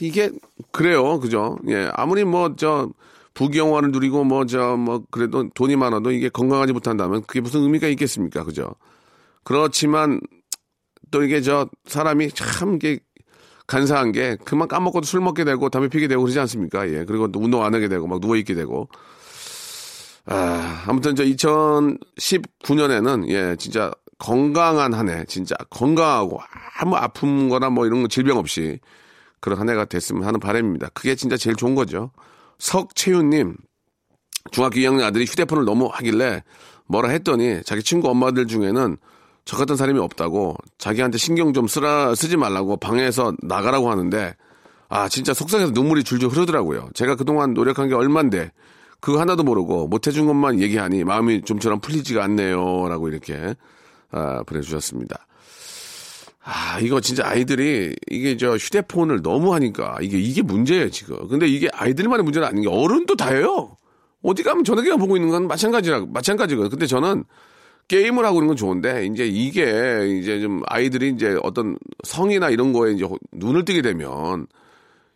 이게 0.00 0.30
그래요. 0.72 1.20
그죠? 1.20 1.56
예. 1.68 1.88
아무리 1.94 2.24
뭐 2.24 2.54
저 2.56 2.88
부경화를 3.36 3.92
누리고 3.92 4.24
뭐저뭐 4.24 5.04
그래도 5.10 5.48
돈이 5.50 5.76
많아도 5.76 6.10
이게 6.10 6.28
건강하지 6.30 6.72
못한다면 6.72 7.22
그게 7.26 7.40
무슨 7.40 7.60
의미가 7.60 7.86
있겠습니까? 7.88 8.44
그죠? 8.44 8.74
그렇지만 9.46 10.20
또 11.12 11.22
이게 11.22 11.40
저 11.40 11.68
사람이 11.84 12.32
참 12.32 12.74
이게 12.74 12.98
간사한 13.68 14.10
게 14.10 14.36
그만 14.44 14.66
까먹고도 14.66 15.06
술 15.06 15.20
먹게 15.20 15.44
되고 15.44 15.68
담배 15.68 15.86
피게 15.86 16.08
되고 16.08 16.20
그러지 16.20 16.40
않습니까? 16.40 16.88
예. 16.88 17.04
그리고 17.04 17.30
또 17.30 17.38
운동 17.38 17.64
안 17.64 17.72
하게 17.72 17.86
되고 17.86 18.08
막 18.08 18.20
누워 18.20 18.34
있게 18.34 18.54
되고. 18.54 18.88
아, 20.26 20.82
아무튼 20.88 21.14
저 21.14 21.22
2019년에는 21.22 23.28
예, 23.28 23.54
진짜 23.56 23.92
건강한 24.18 24.92
한 24.92 25.08
해, 25.08 25.24
진짜 25.26 25.54
건강하고 25.70 26.40
아무 26.80 26.96
아픔 26.96 27.48
거나 27.48 27.70
뭐 27.70 27.86
이런 27.86 28.02
거 28.02 28.08
질병 28.08 28.38
없이 28.38 28.80
그런 29.38 29.60
한 29.60 29.68
해가 29.68 29.84
됐으면 29.84 30.24
하는 30.24 30.40
바람입니다. 30.40 30.88
그게 30.88 31.14
진짜 31.14 31.36
제일 31.36 31.54
좋은 31.54 31.76
거죠. 31.76 32.10
석채윤님, 32.58 33.56
중학교 34.50 34.80
2학년 34.80 35.04
아들이 35.04 35.24
휴대폰을 35.24 35.64
너무 35.64 35.86
하길래 35.86 36.42
뭐라 36.88 37.10
했더니 37.10 37.62
자기 37.64 37.84
친구 37.84 38.10
엄마들 38.10 38.48
중에는 38.48 38.96
저 39.46 39.56
같은 39.56 39.76
사람이 39.76 39.98
없다고 40.00 40.56
자기한테 40.76 41.18
신경 41.18 41.52
좀 41.54 41.68
쓰라, 41.68 42.14
쓰지 42.14 42.36
말라고 42.36 42.76
방에서 42.76 43.32
나가라고 43.42 43.90
하는데 43.90 44.34
아, 44.88 45.08
진짜 45.08 45.32
속상해서 45.32 45.70
눈물이 45.70 46.04
줄줄 46.04 46.28
흐르더라고요. 46.28 46.90
제가 46.94 47.14
그동안 47.14 47.54
노력한 47.54 47.88
게 47.88 47.94
얼만데 47.94 48.50
그거 49.00 49.20
하나도 49.20 49.44
모르고 49.44 49.86
못해준 49.86 50.26
것만 50.26 50.60
얘기하니 50.60 51.04
마음이 51.04 51.42
좀처럼 51.42 51.80
풀리지가 51.80 52.24
않네요. 52.24 52.88
라고 52.88 53.08
이렇게 53.08 53.54
아, 54.10 54.42
보내주셨습니다. 54.44 55.26
아, 56.42 56.78
이거 56.80 57.00
진짜 57.00 57.28
아이들이 57.28 57.94
이게 58.10 58.36
저 58.36 58.56
휴대폰을 58.56 59.22
너무 59.22 59.54
하니까 59.54 59.98
이게 60.00 60.18
이게 60.18 60.42
문제예요, 60.42 60.90
지금. 60.90 61.28
근데 61.28 61.46
이게 61.46 61.68
아이들만의 61.72 62.24
문제는 62.24 62.48
아닌 62.48 62.62
게 62.62 62.68
어른도 62.68 63.14
다 63.14 63.30
해요. 63.30 63.76
어디 64.22 64.42
가면 64.42 64.64
전화기만 64.64 64.98
보고 64.98 65.16
있는 65.16 65.30
건 65.30 65.46
마찬가지라 65.46 66.06
마찬가지거든요. 66.08 66.70
근데 66.70 66.86
저는 66.86 67.24
게임을 67.88 68.24
하고 68.24 68.38
있는 68.38 68.48
건 68.48 68.56
좋은데 68.56 69.06
이제 69.06 69.26
이게 69.26 70.18
이제 70.20 70.40
좀 70.40 70.62
아이들이 70.66 71.10
이제 71.10 71.38
어떤 71.42 71.76
성이나 72.04 72.50
이런 72.50 72.72
거에 72.72 72.92
이제 72.92 73.06
눈을 73.32 73.64
뜨게 73.64 73.82
되면 73.82 74.46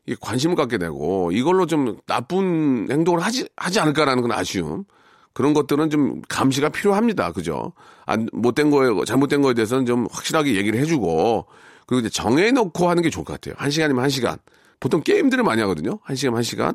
이 0.06 0.14
관심을 0.20 0.56
갖게 0.56 0.78
되고 0.78 1.30
이걸로 1.32 1.66
좀 1.66 1.98
나쁜 2.06 2.86
행동을 2.90 3.20
하지 3.20 3.48
하지 3.56 3.80
않을까라는 3.80 4.22
건 4.22 4.32
아쉬움. 4.32 4.84
그런 5.32 5.54
것들은 5.54 5.90
좀 5.90 6.22
감시가 6.28 6.70
필요합니다. 6.70 7.30
그죠? 7.32 7.72
안, 8.04 8.28
못된 8.32 8.70
거에, 8.70 9.04
잘못된 9.04 9.42
거에 9.42 9.54
대해서는 9.54 9.86
좀 9.86 10.08
확실하게 10.10 10.56
얘기를 10.56 10.80
해주고, 10.80 11.46
그리고 11.86 12.00
이제 12.00 12.08
정해놓고 12.08 12.88
하는 12.88 13.00
게 13.00 13.10
좋을 13.10 13.24
것 13.24 13.34
같아요. 13.34 13.54
한 13.56 13.70
시간이면 13.70 14.02
한 14.02 14.10
시간. 14.10 14.38
보통 14.80 15.02
게임들을 15.02 15.44
많이 15.44 15.60
하거든요. 15.62 16.00
한 16.02 16.16
시간, 16.16 16.34
한 16.34 16.42
시간. 16.42 16.74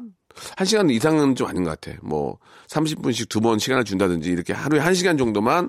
한 0.56 0.66
시간 0.66 0.90
이상은 0.90 1.36
좀 1.36 1.48
아닌 1.48 1.66
것 1.66 1.78
같아. 1.80 1.98
뭐, 2.02 2.38
30분씩 2.70 3.28
두 3.28 3.42
번 3.42 3.60
시간을 3.60 3.84
준다든지, 3.84 4.30
이렇게 4.30 4.54
하루에 4.54 4.80
한 4.80 4.94
시간 4.94 5.18
정도만 5.18 5.68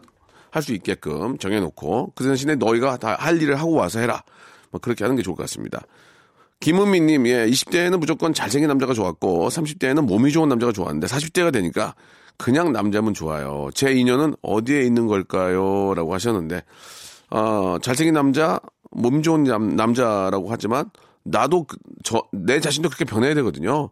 할 0.57 0.63
수 0.63 0.73
있게끔 0.73 1.37
정해놓고, 1.39 2.13
그 2.15 2.25
대신에 2.25 2.55
너희가 2.57 2.97
다 2.97 3.17
할 3.19 3.41
일을 3.41 3.59
하고 3.61 3.73
와서 3.73 4.01
해라. 4.01 4.23
뭐, 4.71 4.81
그렇게 4.81 5.05
하는 5.05 5.17
게 5.17 5.23
좋을 5.23 5.37
것 5.37 5.43
같습니다. 5.45 5.83
김은미님, 6.61 7.27
예, 7.27 7.47
20대에는 7.47 7.99
무조건 7.99 8.33
잘생긴 8.33 8.69
남자가 8.69 8.95
좋았고, 8.95 9.49
30대에는 9.49 10.07
몸이 10.07 10.33
좋은 10.33 10.49
남자가 10.49 10.73
좋았는데, 10.73 11.07
40대가 11.07 11.53
되니까 11.53 11.95
그냥 12.39 12.73
남자면 12.73 13.13
좋아요. 13.15 13.69
제 13.75 13.93
인연은 13.93 14.35
어디에 14.43 14.83
있는 14.83 15.07
걸까요? 15.07 15.93
라고 15.95 16.15
하셨는데, 16.15 16.63
어, 17.31 17.77
잘생긴 17.83 18.15
남자, 18.15 18.59
몸 18.91 19.23
좋은 19.23 19.45
남, 19.45 19.77
남자라고 19.77 20.51
하지만, 20.51 20.91
나도, 21.25 21.65
그, 21.65 21.77
저, 22.05 22.23
내 22.33 22.61
자신도 22.61 22.89
그렇게 22.89 23.05
변해야 23.05 23.35
되거든요. 23.35 23.91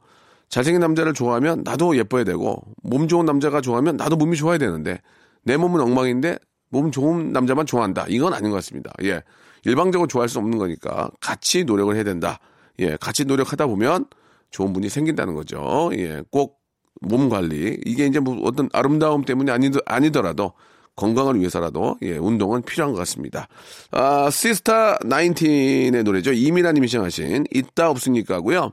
잘생긴 0.48 0.80
남자를 0.80 1.12
좋아하면 1.14 1.62
나도 1.64 1.96
예뻐야 1.98 2.24
되고, 2.24 2.62
몸 2.82 3.08
좋은 3.08 3.26
남자가 3.26 3.60
좋아하면 3.60 3.96
나도 3.96 4.16
몸이 4.16 4.36
좋아야 4.36 4.56
되는데, 4.58 5.00
내 5.42 5.56
몸은 5.56 5.80
엉망인데, 5.80 6.38
몸 6.74 6.90
좋은 6.90 7.32
남자만 7.32 7.66
좋아한다. 7.66 8.06
이건 8.08 8.34
아닌 8.34 8.50
것 8.50 8.56
같습니다. 8.56 8.92
예. 9.04 9.22
일방적으로 9.64 10.08
좋아할 10.08 10.28
수 10.28 10.38
없는 10.38 10.58
거니까, 10.58 11.10
같이 11.20 11.64
노력을 11.64 11.94
해야 11.94 12.04
된다. 12.04 12.38
예. 12.80 12.96
같이 12.96 13.24
노력하다 13.24 13.66
보면, 13.66 14.06
좋은 14.50 14.72
분이 14.72 14.88
생긴다는 14.88 15.34
거죠. 15.34 15.90
예. 15.94 16.22
꼭 16.30 16.64
몸 17.00 17.28
관리 17.28 17.80
이게 17.84 18.06
이제 18.06 18.18
뭐 18.20 18.40
어떤 18.44 18.68
아름다움 18.72 19.24
때문이 19.24 19.50
아니더, 19.50 19.80
아니더라도 19.86 20.52
건강을 20.96 21.38
위해서라도 21.40 21.96
예, 22.02 22.16
운동은 22.16 22.62
필요한 22.62 22.92
것 22.92 22.98
같습니다. 23.00 23.48
아, 23.90 24.30
시스타 24.30 24.98
19의 24.98 26.02
노래죠. 26.04 26.32
이미라 26.32 26.72
님이 26.72 26.86
신청하신 26.86 27.46
있다 27.52 27.90
없으니까 27.90 28.36
하고요. 28.36 28.72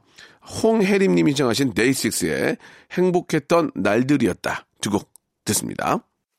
홍혜림 0.63 1.15
님이 1.15 1.31
신청하신 1.31 1.73
데이식스의 1.73 2.57
행복했던 2.91 3.71
날들이었다. 3.75 4.65
두 4.81 4.91
곡 4.91 5.11
듣습니다. 5.45 6.03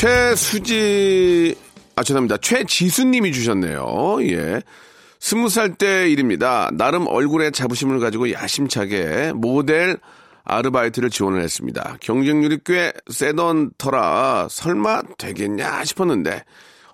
최수지, 0.00 1.54
아, 1.94 2.02
죄송합니다. 2.02 2.38
최지수님이 2.38 3.32
주셨네요. 3.34 4.16
예. 4.22 4.62
스무 5.18 5.50
살 5.50 5.74
때 5.74 6.08
일입니다. 6.08 6.70
나름 6.72 7.06
얼굴에 7.06 7.50
자부심을 7.50 8.00
가지고 8.00 8.32
야심차게 8.32 9.32
모델 9.34 9.98
아르바이트를 10.44 11.10
지원을 11.10 11.42
했습니다. 11.42 11.98
경쟁률이 12.00 12.60
꽤 12.64 12.94
세던 13.10 13.72
터라 13.76 14.48
설마 14.50 15.02
되겠냐 15.18 15.84
싶었는데 15.84 16.44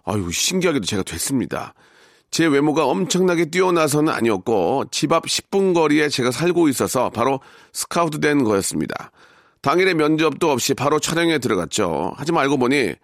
아유 0.04 0.28
신기하게도 0.32 0.84
제가 0.84 1.04
됐습니다. 1.04 1.74
제 2.32 2.44
외모가 2.46 2.86
엄청나게 2.86 3.50
뛰어나서는 3.50 4.12
아니었고 4.12 4.86
집 4.90 5.12
앞 5.12 5.26
10분 5.26 5.74
거리에 5.74 6.08
제가 6.08 6.32
살고 6.32 6.68
있어서 6.70 7.10
바로 7.10 7.38
스카우트 7.72 8.18
된 8.18 8.42
거였습니다. 8.42 9.12
당일에 9.62 9.94
면접도 9.94 10.50
없이 10.50 10.74
바로 10.74 10.98
촬영에 10.98 11.38
들어갔죠. 11.38 12.12
하지만 12.16 12.44
알고 12.44 12.58
보니 12.58 12.94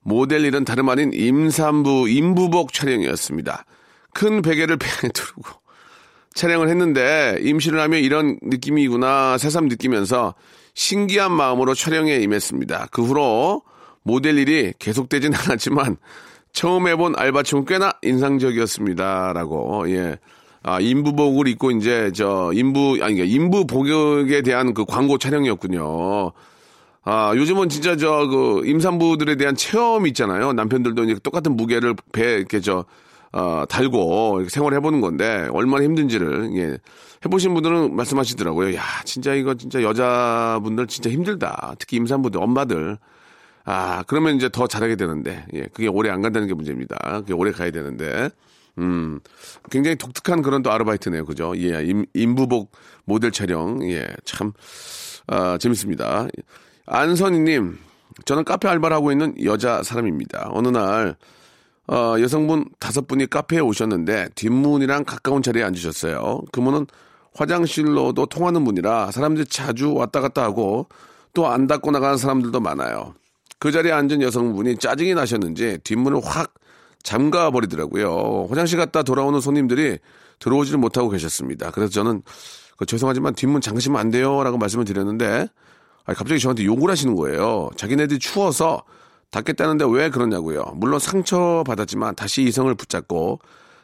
모델 0.00 0.44
일은 0.44 0.64
다름 0.64 0.88
아닌 0.88 1.12
임산부 1.12 2.08
임부복 2.08 2.72
촬영이었습니다. 2.72 3.64
큰 4.14 4.42
베개를 4.42 4.76
배에 4.76 5.10
두르고 5.12 5.50
촬영을 6.34 6.68
했는데 6.68 7.38
임신을 7.40 7.80
하면 7.80 8.00
이런 8.00 8.38
느낌이구나 8.42 9.38
새삼 9.38 9.68
느끼면서 9.68 10.34
신기한 10.74 11.32
마음으로 11.32 11.74
촬영에 11.74 12.16
임했습니다. 12.16 12.88
그 12.92 13.02
후로 13.02 13.62
모델 14.02 14.38
일이 14.38 14.72
계속되진 14.78 15.34
않았지만 15.36 15.96
처음 16.52 16.88
해본 16.88 17.14
알바치고 17.16 17.64
꽤나 17.64 17.92
인상적이었습니다라고 18.02 19.90
예. 19.90 20.18
아, 20.68 20.80
인부복을 20.80 21.48
입고 21.48 21.70
이제 21.70 22.12
저 22.14 22.50
인부 22.52 22.98
아니 23.00 23.26
인부복에 23.26 24.42
대한 24.42 24.74
그 24.74 24.84
광고 24.84 25.16
촬영이었군요. 25.16 26.32
아, 27.04 27.32
요즘은 27.34 27.70
진짜 27.70 27.96
저, 27.96 28.26
그, 28.26 28.66
임산부들에 28.66 29.36
대한 29.36 29.56
체험이 29.56 30.10
있잖아요. 30.10 30.52
남편들도 30.52 31.04
이제 31.04 31.16
똑같은 31.22 31.56
무게를 31.56 31.94
배, 32.12 32.34
이렇게 32.34 32.60
저, 32.60 32.84
어, 33.32 33.64
달고 33.66 34.40
이렇게 34.40 34.50
생활을 34.50 34.76
해보는 34.76 35.00
건데, 35.00 35.48
얼마나 35.52 35.84
힘든지를, 35.84 36.50
예. 36.56 36.78
해보신 37.24 37.54
분들은 37.54 37.96
말씀하시더라고요. 37.96 38.74
야, 38.74 38.82
진짜 39.06 39.32
이거 39.32 39.54
진짜 39.54 39.82
여자분들 39.82 40.86
진짜 40.86 41.08
힘들다. 41.08 41.76
특히 41.78 41.96
임산부들, 41.96 42.42
엄마들. 42.42 42.98
아, 43.64 44.04
그러면 44.06 44.36
이제 44.36 44.50
더 44.50 44.66
잘하게 44.66 44.96
되는데, 44.96 45.46
예. 45.54 45.62
그게 45.72 45.86
오래 45.88 46.10
안 46.10 46.20
간다는 46.20 46.46
게 46.46 46.52
문제입니다. 46.52 46.98
그게 47.20 47.32
오래 47.32 47.52
가야 47.52 47.70
되는데. 47.70 48.28
음, 48.78 49.20
굉장히 49.70 49.96
독특한 49.96 50.42
그런 50.42 50.62
또 50.62 50.70
아르바이트네요. 50.72 51.24
그죠? 51.24 51.52
예. 51.56 51.84
임, 51.84 52.06
인부복 52.14 52.72
모델 53.04 53.30
촬영. 53.32 53.80
예. 53.90 54.06
참, 54.24 54.52
아, 55.26 55.58
재밌습니다. 55.58 56.28
안선희님, 56.86 57.78
저는 58.24 58.44
카페 58.44 58.68
알바를 58.68 58.96
하고 58.96 59.12
있는 59.12 59.34
여자 59.44 59.82
사람입니다. 59.82 60.48
어느 60.52 60.68
날, 60.68 61.16
어, 61.86 62.16
여성분 62.20 62.66
다섯 62.78 63.06
분이 63.06 63.26
카페에 63.28 63.60
오셨는데 63.60 64.30
뒷문이랑 64.34 65.04
가까운 65.04 65.42
자리에 65.42 65.62
앉으셨어요. 65.64 66.42
그 66.52 66.60
문은 66.60 66.86
화장실로도 67.34 68.26
통하는 68.26 68.62
문이라 68.62 69.10
사람들이 69.10 69.46
자주 69.46 69.94
왔다 69.94 70.20
갔다 70.20 70.42
하고 70.42 70.88
또 71.34 71.46
안 71.46 71.66
닫고 71.66 71.90
나가는 71.90 72.16
사람들도 72.16 72.58
많아요. 72.60 73.14
그 73.58 73.70
자리에 73.70 73.92
앉은 73.92 74.22
여성분이 74.22 74.78
짜증이 74.78 75.14
나셨는지 75.14 75.78
뒷문을 75.84 76.20
확 76.24 76.52
잠가 77.02 77.50
버리더라고요. 77.50 78.46
화장실 78.48 78.78
갔다 78.78 79.02
돌아오는 79.02 79.40
손님들이 79.40 79.98
들어오지를 80.38 80.78
못하고 80.78 81.08
계셨습니다. 81.08 81.70
그래서 81.70 81.90
저는 81.90 82.22
그 82.76 82.86
죄송하지만 82.86 83.34
뒷문 83.34 83.60
잠그시면 83.60 84.00
안 84.00 84.10
돼요라고 84.10 84.58
말씀을 84.58 84.84
드렸는데 84.84 85.48
갑자기 86.04 86.38
저한테 86.38 86.64
욕을 86.64 86.90
하시는 86.90 87.14
거예요. 87.14 87.70
자기네들이 87.76 88.18
추워서 88.18 88.82
닫겠다는데 89.30 89.84
왜 89.90 90.10
그러냐고요. 90.10 90.72
물론 90.74 90.98
상처 90.98 91.64
받았지만 91.66 92.14
다시 92.14 92.42
이성을 92.42 92.72
붙잡고 92.74 93.40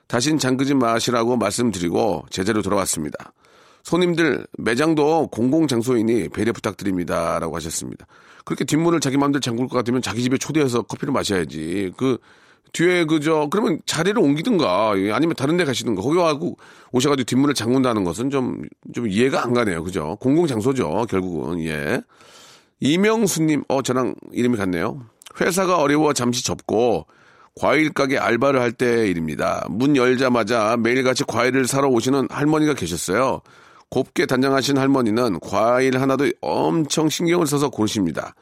다신 0.06 0.38
잠그지 0.38 0.74
마시라고 0.74 1.36
말씀드리고 1.36 2.26
제자로 2.30 2.62
돌아왔습니다. 2.62 3.32
손님들 3.82 4.46
매장도 4.58 5.28
공공장소이니 5.28 6.30
배려 6.30 6.52
부탁드립니다라고 6.52 7.54
하셨습니다. 7.56 8.06
그렇게 8.44 8.64
뒷문을 8.64 9.00
자기 9.00 9.18
마음대로 9.18 9.40
잠글 9.40 9.68
것 9.68 9.76
같으면 9.76 10.00
자기 10.00 10.22
집에 10.22 10.38
초대해서 10.38 10.82
커피를 10.82 11.12
마셔야지. 11.12 11.92
그 11.96 12.18
뒤에 12.74 13.04
그저 13.04 13.48
그러면 13.50 13.78
자리를 13.86 14.20
옮기든가 14.20 14.90
아니면 15.12 15.34
다른 15.36 15.56
데 15.56 15.64
가시든가 15.64 16.02
거기 16.02 16.18
와고 16.18 16.56
오셔가지고 16.92 17.24
뒷문을 17.24 17.54
잠근다는 17.54 18.04
것은 18.04 18.30
좀좀 18.30 19.08
이해가 19.08 19.42
안 19.44 19.54
가네요. 19.54 19.82
그죠? 19.82 20.18
공공 20.20 20.46
장소죠 20.46 21.06
결국은. 21.08 21.64
예. 21.64 22.02
이명수님 22.80 23.64
어 23.68 23.80
저랑 23.80 24.14
이름이 24.32 24.56
같네요. 24.58 25.00
회사가 25.40 25.78
어려워 25.78 26.12
잠시 26.12 26.44
접고 26.44 27.06
과일 27.58 27.92
가게 27.92 28.18
알바를 28.18 28.60
할 28.60 28.72
때 28.72 29.08
일입니다. 29.08 29.64
문 29.70 29.96
열자마자 29.96 30.76
매일같이 30.76 31.22
과일을 31.24 31.66
사러 31.68 31.88
오시는 31.88 32.26
할머니가 32.28 32.74
계셨어요. 32.74 33.40
곱게 33.88 34.26
단장하신 34.26 34.76
할머니는 34.78 35.38
과일 35.38 36.00
하나도 36.00 36.28
엄청 36.40 37.08
신경을 37.08 37.46
써서 37.46 37.68
고르십니다 37.68 38.34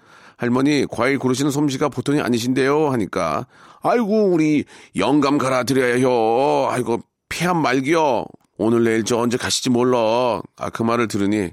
할머니 0.42 0.84
과일 0.90 1.20
고르시는 1.20 1.52
솜씨가 1.52 1.88
보통이 1.88 2.20
아니신데요 2.20 2.90
하니까 2.90 3.46
아이고 3.80 4.26
우리 4.26 4.64
영감 4.96 5.38
갈아 5.38 5.62
드려요 5.62 6.68
아이고 6.68 7.00
폐암 7.28 7.62
말기요. 7.62 8.24
오늘 8.58 8.82
내일 8.82 9.04
저 9.04 9.18
언제 9.18 9.36
가실지 9.36 9.70
몰라. 9.70 10.42
아 10.56 10.68
그 10.70 10.82
말을 10.82 11.06
들으니 11.06 11.50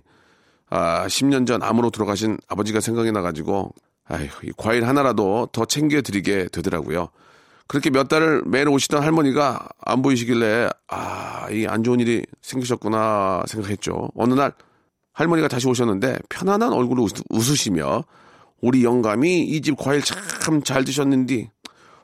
아 0.72 1.06
10년 1.06 1.46
전 1.46 1.62
암으로 1.62 1.92
돌아가신 1.92 2.40
아버지가 2.48 2.80
생각이 2.80 3.12
나가지고 3.12 3.72
아휴 4.08 4.26
이 4.42 4.52
과일 4.58 4.88
하나라도 4.88 5.50
더 5.52 5.66
챙겨드리게 5.66 6.48
되더라고요. 6.52 7.10
그렇게 7.68 7.92
몇 7.92 8.08
달을 8.08 8.42
매일 8.48 8.68
오시던 8.70 9.04
할머니가 9.04 9.70
안 9.86 10.02
보이시길래 10.02 10.68
아 10.88 11.48
이 11.52 11.68
안 11.68 11.84
좋은 11.84 12.00
일이 12.00 12.24
생기셨구나 12.42 13.44
생각했죠. 13.48 14.10
어느 14.16 14.34
날 14.34 14.52
할머니가 15.14 15.48
다시 15.48 15.68
오셨는데 15.68 16.18
편안한 16.30 16.74
얼굴로 16.74 17.08
웃으시며 17.30 18.04
우리 18.62 18.84
영감이 18.84 19.42
이 19.42 19.62
집 19.62 19.78
과일 19.78 20.02
참 20.02 20.64
잘 20.64 20.84
드셨는데 20.84 21.52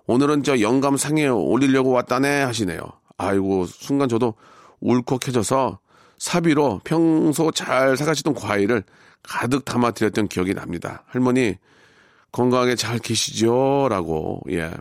오늘은 0.07 0.43
저 0.43 0.59
영감 0.61 0.97
상에 0.97 1.27
올리려고 1.27 1.91
왔다네 1.91 2.43
하시네요. 2.43 2.79
아이고 3.17 3.65
순간 3.65 4.07
저도 4.07 4.35
울컥해져서 4.81 5.79
사비로 6.17 6.81
평소 6.83 7.51
잘 7.51 7.97
사가시던 7.97 8.33
과일을 8.35 8.83
가득 9.23 9.65
담아 9.65 9.91
드렸던 9.91 10.27
기억이 10.27 10.53
납니다. 10.53 11.03
할머니 11.07 11.55
건강하게 12.31 12.75
잘 12.75 12.99
계시죠? 12.99 13.87
라고 13.89 14.41
예 14.51 14.71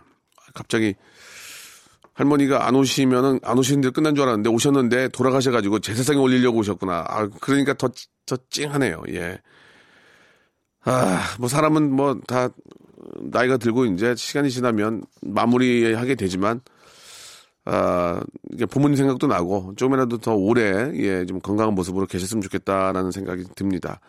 갑자기 0.53 0.95
할머니가 2.13 2.67
안 2.67 2.75
오시면은 2.75 3.39
안 3.43 3.57
오시는데 3.57 3.89
끝난 3.89 4.15
줄 4.15 4.23
알았는데 4.23 4.49
오셨는데 4.49 5.07
돌아가셔가지고 5.09 5.79
제사상에 5.79 6.19
올리려고 6.19 6.59
오셨구나. 6.59 7.05
아 7.07 7.27
그러니까 7.41 7.73
더 7.73 7.89
더 8.25 8.37
찡하네요. 8.49 9.03
예. 9.09 9.39
아, 10.85 11.35
뭐 11.39 11.47
사람은 11.49 11.91
뭐 11.91 12.19
다 12.27 12.49
나이가 13.21 13.57
들고 13.57 13.85
이제 13.85 14.15
시간이 14.15 14.49
지나면 14.49 15.03
마무리하게 15.21 16.15
되지만 16.15 16.61
아, 17.65 18.21
이게 18.51 18.65
부모님 18.65 18.95
생각도 18.95 19.27
나고 19.27 19.73
조금이라도 19.75 20.19
더 20.19 20.35
오래 20.35 20.91
예, 20.95 21.25
좀 21.25 21.39
건강한 21.39 21.73
모습으로 21.73 22.05
계셨으면 22.05 22.41
좋겠다라는 22.41 23.11
생각이 23.11 23.43
듭니다. 23.55 23.99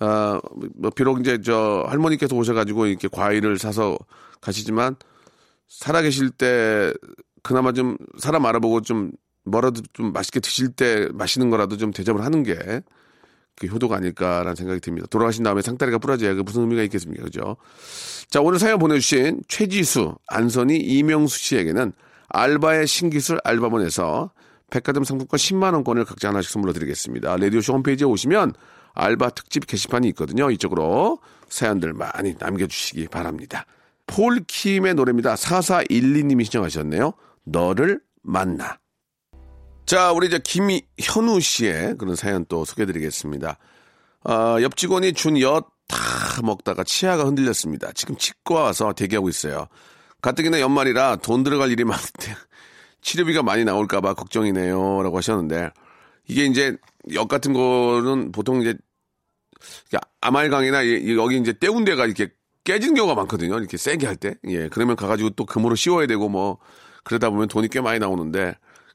아, 0.00 0.40
뭐 0.76 0.90
비록 0.90 1.20
이제 1.20 1.40
저 1.40 1.84
할머니께서 1.88 2.36
오셔가지고 2.36 2.86
이렇게 2.86 3.08
과일을 3.08 3.58
사서 3.58 3.96
가시지만 4.40 4.96
살아계실 5.68 6.30
때 6.30 6.92
그나마 7.42 7.72
좀 7.72 7.96
사람 8.18 8.46
알아보고 8.46 8.82
좀 8.82 9.10
뭐라도 9.44 9.82
좀 9.92 10.12
맛있게 10.12 10.40
드실 10.40 10.70
때 10.70 11.08
마시는 11.12 11.50
거라도 11.50 11.76
좀 11.76 11.90
대접을 11.92 12.24
하는 12.24 12.42
게 12.42 12.82
그 13.56 13.66
효도가 13.66 13.96
아닐까라는 13.96 14.54
생각이 14.54 14.80
듭니다. 14.80 15.06
돌아가신 15.10 15.44
다음에 15.44 15.62
상다리가 15.62 15.98
부러져야 15.98 16.34
그 16.34 16.40
무슨 16.40 16.62
의미가 16.62 16.82
있겠습니까? 16.84 17.24
그죠? 17.24 17.56
자, 18.28 18.40
오늘 18.40 18.58
사연 18.58 18.78
보내주신 18.78 19.42
최지수, 19.48 20.16
안선희, 20.26 20.76
이명수 20.76 21.38
씨에게는 21.38 21.92
알바의 22.28 22.86
신기술 22.86 23.38
알바몬에서 23.44 24.32
백화점 24.70 25.04
상품권 25.04 25.38
10만원권을 25.38 26.04
각자 26.04 26.28
하나씩 26.28 26.50
선물로 26.50 26.72
드리겠습니다. 26.72 27.36
라디오쇼 27.36 27.74
홈페이지에 27.74 28.06
오시면 28.06 28.54
알바 28.94 29.30
특집 29.30 29.66
게시판이 29.66 30.08
있거든요. 30.08 30.50
이쪽으로 30.50 31.18
사연들 31.48 31.92
많이 31.92 32.34
남겨주시기 32.38 33.08
바랍니다. 33.08 33.66
폴킴의 34.06 34.94
노래입니다. 34.94 35.34
4412님이 35.34 36.44
신청하셨네요. 36.44 37.12
너를 37.44 38.00
만나. 38.22 38.78
자, 39.86 40.12
우리 40.12 40.28
이제 40.28 40.38
김현우 40.42 41.40
씨의 41.40 41.96
그런 41.98 42.16
사연 42.16 42.44
또 42.46 42.64
소개해드리겠습니다. 42.64 43.58
어, 44.24 44.56
옆 44.62 44.76
직원이 44.76 45.12
준 45.12 45.40
엿 45.40 45.74
다 45.86 46.40
먹다가 46.42 46.82
치아가 46.82 47.24
흔들렸습니다. 47.24 47.92
지금 47.92 48.16
치과 48.16 48.62
와서 48.62 48.92
대기하고 48.94 49.28
있어요. 49.28 49.66
가뜩이나 50.22 50.60
연말이라 50.60 51.16
돈 51.16 51.44
들어갈 51.44 51.70
일이 51.70 51.84
많은데 51.84 52.34
치료비가 53.02 53.42
많이 53.42 53.64
나올까봐 53.64 54.14
걱정이네요. 54.14 55.02
라고 55.02 55.18
하셨는데 55.18 55.70
이게 56.26 56.46
이제 56.46 56.76
엿 57.12 57.28
같은 57.28 57.52
거는 57.52 58.32
보통 58.32 58.62
이제 58.62 58.74
아말강이나 60.22 60.78
여기 61.16 61.38
이제 61.38 61.52
때운 61.52 61.84
데가 61.84 62.06
이렇게 62.06 62.32
깨지는 62.64 62.94
경우가 62.94 63.14
많거든요. 63.14 63.58
이렇게 63.58 63.76
세게 63.76 64.06
할 64.06 64.16
때. 64.16 64.34
예. 64.48 64.68
그러면 64.70 64.96
가가지고 64.96 65.30
또 65.30 65.44
금으로 65.44 65.74
씌워야 65.74 66.06
되고 66.06 66.30
뭐 66.30 66.56
그러다 67.04 67.28
보면 67.28 67.48
돈이 67.48 67.68
꽤 67.68 67.82
많이 67.82 67.98
나오는데 67.98 68.54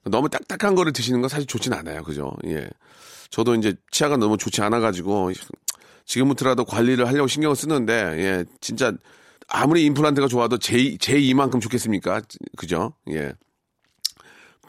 너무 0.10 0.30
딱딱한 0.30 0.76
거를 0.76 0.93
드시는 0.93 1.22
건 1.22 1.30
사실 1.30 1.48
좋진 1.48 1.74
않아요. 1.74 2.04
그죠? 2.04 2.32
예. 2.45 2.69
저도 3.30 3.56
이제 3.56 3.74
치아가 3.91 4.17
너무 4.17 4.38
좋지 4.38 4.62
않아가지고 4.62 5.32
지금부터라도 6.06 6.65
관리를 6.65 7.08
하려고 7.08 7.28
신경을 7.28 7.56
쓰는데 7.56 7.93
예. 7.93 8.45
진짜 8.62 8.91
아무리 9.48 9.86
임플란트가 9.86 10.28
좋아도 10.28 10.58
제, 10.58 10.98
제 10.98 11.19
이만큼 11.19 11.60
좋겠습니까? 11.60 12.22
그죠? 12.58 12.93
예. 13.12 13.34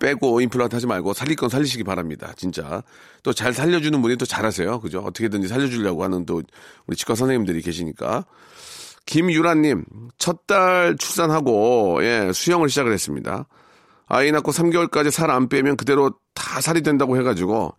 빼고 0.00 0.40
임플란트 0.40 0.74
하지 0.74 0.86
말고 0.86 1.12
살릴 1.12 1.36
건 1.36 1.50
살리시기 1.50 1.84
바랍니다. 1.84 2.32
진짜. 2.36 2.82
또 3.22 3.34
잘 3.34 3.52
살려주는 3.52 4.00
분이 4.00 4.16
또 4.16 4.24
잘하세요. 4.24 4.80
그죠? 4.80 5.00
어떻게든지 5.00 5.46
살려주려고 5.48 6.02
하는 6.02 6.24
또 6.24 6.42
우리 6.86 6.96
치과 6.96 7.14
선생님들이 7.14 7.60
계시니까. 7.60 8.24
김유라님, 9.06 9.84
첫 10.18 10.46
달 10.46 10.96
출산하고, 10.98 11.98
예, 12.02 12.30
수영을 12.32 12.68
시작을 12.68 12.92
했습니다. 12.92 13.46
아이 14.10 14.30
낳고 14.32 14.50
3개월까지 14.50 15.10
살 15.10 15.30
안 15.30 15.48
빼면 15.48 15.76
그대로 15.76 16.10
다 16.34 16.60
살이 16.60 16.82
된다고 16.82 17.16
해가지고 17.16 17.74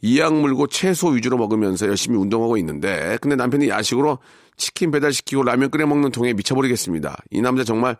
이약 0.00 0.34
물고 0.34 0.66
채소 0.66 1.08
위주로 1.08 1.36
먹으면서 1.36 1.86
열심히 1.88 2.16
운동하고 2.18 2.56
있는데 2.58 3.18
근데 3.20 3.36
남편이 3.36 3.68
야식으로 3.68 4.18
치킨 4.56 4.90
배달시키고 4.90 5.42
라면 5.42 5.70
끓여 5.70 5.86
먹는 5.86 6.12
통에 6.12 6.32
미쳐버리겠습니다. 6.34 7.16
이 7.30 7.40
남자 7.40 7.64
정말 7.64 7.96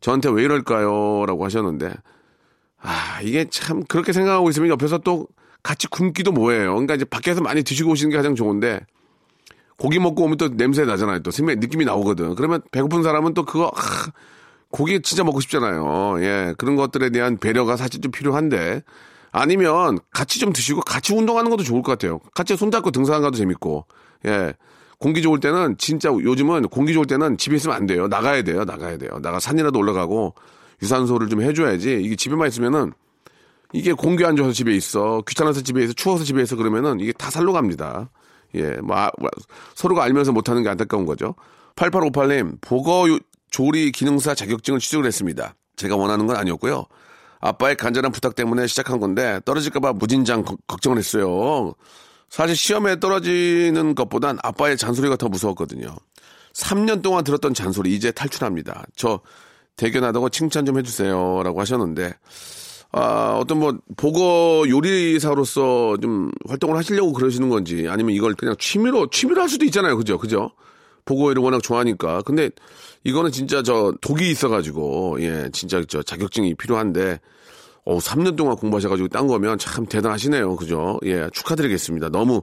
저한테 0.00 0.30
왜 0.30 0.44
이럴까요? 0.44 1.26
라고 1.26 1.44
하셨는데 1.44 1.92
아 2.80 3.20
이게 3.22 3.46
참 3.50 3.82
그렇게 3.84 4.12
생각하고 4.12 4.48
있으면 4.50 4.68
옆에서 4.70 4.98
또 4.98 5.26
같이 5.62 5.88
굶기도 5.88 6.32
뭐예요. 6.32 6.70
그러니까 6.72 6.94
이제 6.94 7.04
밖에서 7.04 7.40
많이 7.42 7.62
드시고 7.62 7.90
오시는 7.90 8.10
게 8.10 8.16
가장 8.16 8.34
좋은데 8.34 8.80
고기 9.78 9.98
먹고 9.98 10.24
오면 10.24 10.36
또 10.38 10.48
냄새 10.56 10.84
나잖아요. 10.84 11.20
또 11.20 11.30
생맥 11.30 11.58
느낌이 11.58 11.84
나오거든. 11.84 12.34
그러면 12.34 12.62
배고픈 12.70 13.02
사람은 13.02 13.34
또 13.34 13.44
그거 13.44 13.70
아, 13.74 13.80
고기 14.70 15.00
진짜 15.00 15.24
먹고 15.24 15.40
싶잖아요. 15.40 16.16
예, 16.20 16.54
그런 16.58 16.76
것들에 16.76 17.10
대한 17.10 17.38
배려가 17.38 17.76
사실 17.76 18.00
좀 18.00 18.12
필요한데 18.12 18.82
아니면 19.32 19.98
같이 20.12 20.38
좀 20.38 20.52
드시고 20.52 20.80
같이 20.82 21.14
운동하는 21.14 21.50
것도 21.50 21.62
좋을 21.62 21.82
것 21.82 21.92
같아요. 21.92 22.20
같이 22.34 22.56
손잡고 22.56 22.90
등산 22.90 23.22
가도 23.22 23.36
재밌고 23.36 23.86
예. 24.26 24.54
공기 24.98 25.20
좋을 25.20 25.40
때는 25.40 25.76
진짜 25.78 26.08
요즘은 26.08 26.68
공기 26.68 26.94
좋을 26.94 27.06
때는 27.06 27.36
집에 27.36 27.56
있으면 27.56 27.76
안 27.76 27.86
돼요. 27.86 28.08
나가야 28.08 28.42
돼요. 28.42 28.64
나가야 28.64 28.96
돼요. 28.96 29.10
나가 29.20 29.38
산이라도 29.38 29.78
올라가고 29.78 30.34
유산소를 30.82 31.28
좀 31.28 31.42
해줘야지. 31.42 32.00
이게 32.02 32.16
집에만 32.16 32.48
있으면은 32.48 32.92
이게 33.72 33.92
공기 33.92 34.24
안 34.24 34.36
좋아서 34.36 34.52
집에 34.52 34.74
있어. 34.74 35.22
귀찮아서 35.28 35.60
집에 35.60 35.84
있어. 35.84 35.92
추워서 35.92 36.24
집에 36.24 36.42
있어. 36.42 36.56
그러면은 36.56 37.00
이게 37.00 37.12
다 37.12 37.30
살로 37.30 37.52
갑니다. 37.52 38.08
예, 38.54 38.70
뭐, 38.82 38.96
아, 38.96 39.10
뭐 39.18 39.28
서로가 39.74 40.02
알면서 40.04 40.32
못하는 40.32 40.62
게 40.62 40.68
안타까운 40.68 41.04
거죠. 41.04 41.34
8858님, 41.76 42.58
보거 42.62 43.18
조리 43.56 43.90
기능사 43.90 44.34
자격증을 44.34 44.80
취득을 44.80 45.06
했습니다. 45.06 45.54
제가 45.76 45.96
원하는 45.96 46.26
건 46.26 46.36
아니었고요. 46.36 46.84
아빠의 47.40 47.76
간절한 47.76 48.12
부탁 48.12 48.34
때문에 48.34 48.66
시작한 48.66 49.00
건데 49.00 49.40
떨어질까봐 49.46 49.94
무진장 49.94 50.42
거, 50.44 50.58
걱정을 50.66 50.98
했어요. 50.98 51.72
사실 52.28 52.54
시험에 52.54 53.00
떨어지는 53.00 53.94
것보단 53.94 54.36
아빠의 54.42 54.76
잔소리가 54.76 55.16
더 55.16 55.30
무서웠거든요. 55.30 55.96
3년 56.52 57.00
동안 57.00 57.24
들었던 57.24 57.54
잔소리 57.54 57.94
이제 57.94 58.10
탈출합니다. 58.10 58.84
저 58.94 59.20
대견하다고 59.76 60.28
칭찬 60.28 60.66
좀 60.66 60.78
해주세요라고 60.78 61.58
하셨는데 61.58 62.12
아, 62.92 63.38
어떤 63.40 63.58
뭐 63.58 63.78
보거 63.96 64.66
요리사로서 64.68 65.96
좀 66.02 66.30
활동을 66.46 66.76
하시려고 66.76 67.14
그러시는 67.14 67.48
건지 67.48 67.86
아니면 67.88 68.14
이걸 68.14 68.34
그냥 68.34 68.54
취미로 68.58 69.08
취미로 69.08 69.40
할 69.40 69.48
수도 69.48 69.64
있잖아요. 69.64 69.96
그죠? 69.96 70.18
그죠? 70.18 70.50
보고를 71.06 71.42
워낙 71.42 71.62
좋아하니까. 71.62 72.20
근데 72.22 72.50
이거는 73.04 73.32
진짜 73.32 73.62
저 73.62 73.94
독이 74.02 74.30
있어가지고 74.30 75.18
예, 75.20 75.48
진짜 75.52 75.82
저 75.88 76.02
자격증이 76.02 76.54
필요한데 76.56 77.20
어 77.84 77.98
3년 77.98 78.36
동안 78.36 78.56
공부하셔가지고 78.56 79.08
딴 79.08 79.26
거면 79.26 79.56
참 79.58 79.86
대단하시네요. 79.86 80.56
그죠? 80.56 80.98
예, 81.04 81.30
축하드리겠습니다. 81.32 82.10
너무 82.10 82.42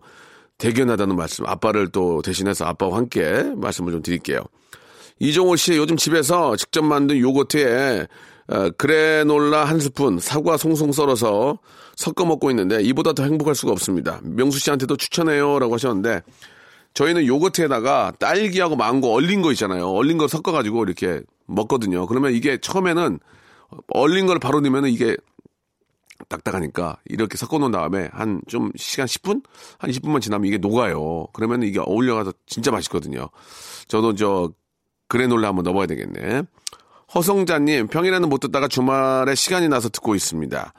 대견하다는 0.57 1.15
말씀. 1.15 1.45
아빠를 1.45 1.89
또 1.89 2.21
대신해서 2.21 2.65
아빠와 2.65 2.97
함께 2.97 3.43
말씀을 3.55 3.91
좀 3.91 4.01
드릴게요. 4.01 4.39
이종호 5.19 5.55
씨 5.57 5.75
요즘 5.77 5.97
집에서 5.97 6.55
직접 6.55 6.83
만든 6.83 7.19
요거트에 7.19 8.07
어, 8.47 8.69
그래놀라 8.77 9.63
한 9.63 9.79
스푼, 9.79 10.19
사과 10.19 10.57
송송 10.57 10.91
썰어서 10.91 11.59
섞어 11.95 12.25
먹고 12.25 12.49
있는데 12.51 12.81
이보다 12.81 13.13
더 13.13 13.23
행복할 13.23 13.55
수가 13.55 13.71
없습니다. 13.71 14.19
명수 14.23 14.59
씨한테도 14.59 14.97
추천해요 14.97 15.59
라고 15.59 15.75
하셨는데 15.75 16.21
저희는 16.93 17.25
요거트에다가 17.25 18.13
딸기하고 18.19 18.75
망고 18.75 19.13
얼린 19.13 19.41
거 19.41 19.51
있잖아요. 19.51 19.89
얼린 19.89 20.17
거 20.17 20.27
섞어가지고 20.27 20.83
이렇게 20.83 21.21
먹거든요. 21.47 22.05
그러면 22.07 22.33
이게 22.33 22.57
처음에는 22.57 23.19
얼린 23.89 24.27
걸 24.27 24.39
바로 24.39 24.59
넣으면 24.61 24.85
이게 24.85 25.17
딱딱하니까 26.29 26.97
이렇게 27.05 27.37
섞어 27.37 27.57
놓은 27.57 27.71
다음에 27.71 28.09
한 28.13 28.41
좀 28.47 28.71
시간 28.75 29.07
10분? 29.07 29.43
한 29.79 29.89
20분만 29.91 30.21
지나면 30.21 30.47
이게 30.47 30.57
녹아요. 30.57 31.27
그러면 31.33 31.63
이게 31.63 31.79
어울려가서 31.79 32.33
진짜 32.45 32.71
맛있거든요. 32.71 33.29
저도 33.87 34.13
저 34.15 34.51
그래놀라 35.07 35.49
한번 35.49 35.63
넣어봐야 35.63 35.87
되겠네. 35.87 36.43
허성자님, 37.13 37.87
평일에는 37.87 38.29
못 38.29 38.39
듣다가 38.39 38.67
주말에 38.67 39.35
시간이 39.35 39.67
나서 39.67 39.89
듣고 39.89 40.15
있습니다. 40.15 40.73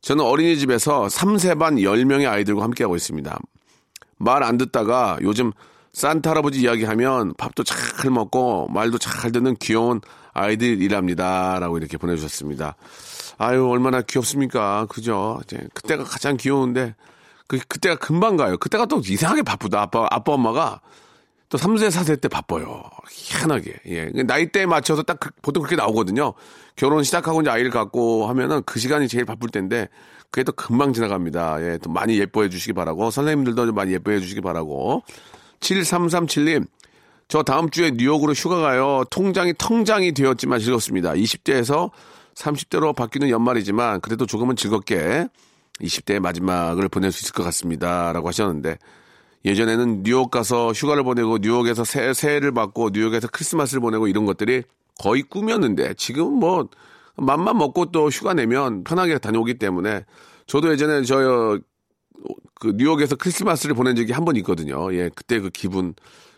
저는 0.00 0.24
어린이집에서 0.24 1.06
3세 1.06 1.58
반 1.58 1.76
10명의 1.76 2.28
아이들과 2.28 2.62
함께하고 2.62 2.96
있습니다. 2.96 3.38
말 4.22 4.42
안 4.42 4.56
듣다가 4.58 5.18
요즘 5.22 5.52
산타 5.92 6.30
할아버지 6.30 6.60
이야기하면 6.60 7.34
밥도 7.34 7.64
잘 7.64 8.10
먹고 8.10 8.68
말도 8.68 8.98
잘 8.98 9.30
듣는 9.32 9.56
귀여운 9.56 10.00
아이들이랍니다. 10.32 11.58
라고 11.60 11.76
이렇게 11.76 11.98
보내주셨습니다. 11.98 12.76
아유, 13.38 13.68
얼마나 13.68 14.00
귀엽습니까? 14.00 14.86
그죠? 14.88 15.40
이제 15.44 15.58
그때가 15.74 16.04
가장 16.04 16.36
귀여운데, 16.36 16.94
그, 17.46 17.58
그때가 17.68 17.96
금방 17.96 18.36
가요. 18.36 18.56
그때가 18.56 18.86
또 18.86 19.02
이상하게 19.04 19.42
바쁘다. 19.42 19.82
아빠, 19.82 20.06
아빠, 20.10 20.32
엄마가 20.32 20.80
또 21.50 21.58
3세, 21.58 21.88
4세 21.88 22.20
때 22.20 22.28
바빠요. 22.28 22.82
희한하게. 23.10 23.74
예. 23.88 24.10
나이대에 24.22 24.64
맞춰서 24.64 25.02
딱 25.02 25.20
그, 25.20 25.30
보통 25.42 25.62
그렇게 25.62 25.76
나오거든요. 25.76 26.32
결혼 26.76 27.02
시작하고 27.02 27.42
이제 27.42 27.50
아이를 27.50 27.70
갖고 27.70 28.26
하면은 28.28 28.62
그 28.64 28.78
시간이 28.78 29.08
제일 29.08 29.26
바쁠 29.26 29.50
텐데 29.50 29.88
그게 30.32 30.42
또 30.44 30.52
금방 30.52 30.92
지나갑니다. 30.92 31.62
예. 31.62 31.78
또 31.78 31.90
많이 31.90 32.18
예뻐해 32.18 32.48
주시기 32.48 32.72
바라고 32.72 33.10
선생님들도 33.10 33.66
좀 33.66 33.74
많이 33.74 33.92
예뻐해 33.92 34.18
주시기 34.18 34.40
바라고 34.40 35.04
7337님 35.60 36.66
저 37.28 37.42
다음 37.42 37.70
주에 37.70 37.92
뉴욕으로 37.92 38.32
휴가 38.32 38.60
가요. 38.60 39.04
통장이 39.10 39.54
통장이 39.58 40.12
되었지만 40.12 40.58
즐겁습니다. 40.58 41.12
20대에서 41.12 41.90
30대로 42.34 42.96
바뀌는 42.96 43.28
연말이지만 43.28 44.00
그래도 44.00 44.26
조금은 44.26 44.56
즐겁게 44.56 45.28
20대의 45.80 46.18
마지막을 46.18 46.88
보낼 46.88 47.12
수 47.12 47.24
있을 47.24 47.34
것 47.34 47.42
같습니다. 47.44 48.12
라고 48.12 48.28
하셨는데 48.28 48.78
예전에는 49.44 50.02
뉴욕 50.02 50.30
가서 50.30 50.72
휴가를 50.72 51.02
보내고 51.04 51.38
뉴욕에서 51.38 51.84
새, 51.84 52.14
새해를 52.14 52.52
맞고 52.52 52.90
뉴욕에서 52.94 53.28
크리스마스를 53.28 53.80
보내고 53.80 54.08
이런 54.08 54.24
것들이 54.24 54.62
거의 54.98 55.22
꿈이었는데 55.22 55.94
지금은 55.94 56.32
뭐 56.38 56.68
맘만 57.16 57.58
먹고 57.58 57.86
또 57.92 58.08
휴가 58.08 58.34
내면 58.34 58.84
편하게 58.84 59.18
다녀오기 59.18 59.58
때문에 59.58 60.04
저도 60.46 60.70
예전에 60.72 61.02
저 61.02 61.58
그 62.62 62.72
뉴욕에서 62.76 63.16
크리스마스를 63.16 63.74
보낸 63.74 63.96
적이 63.96 64.12
한 64.12 64.24
번 64.24 64.36
있거든요. 64.36 64.94
예, 64.94 65.10
그때 65.12 65.40
그 65.40 65.50
기분 65.50 65.94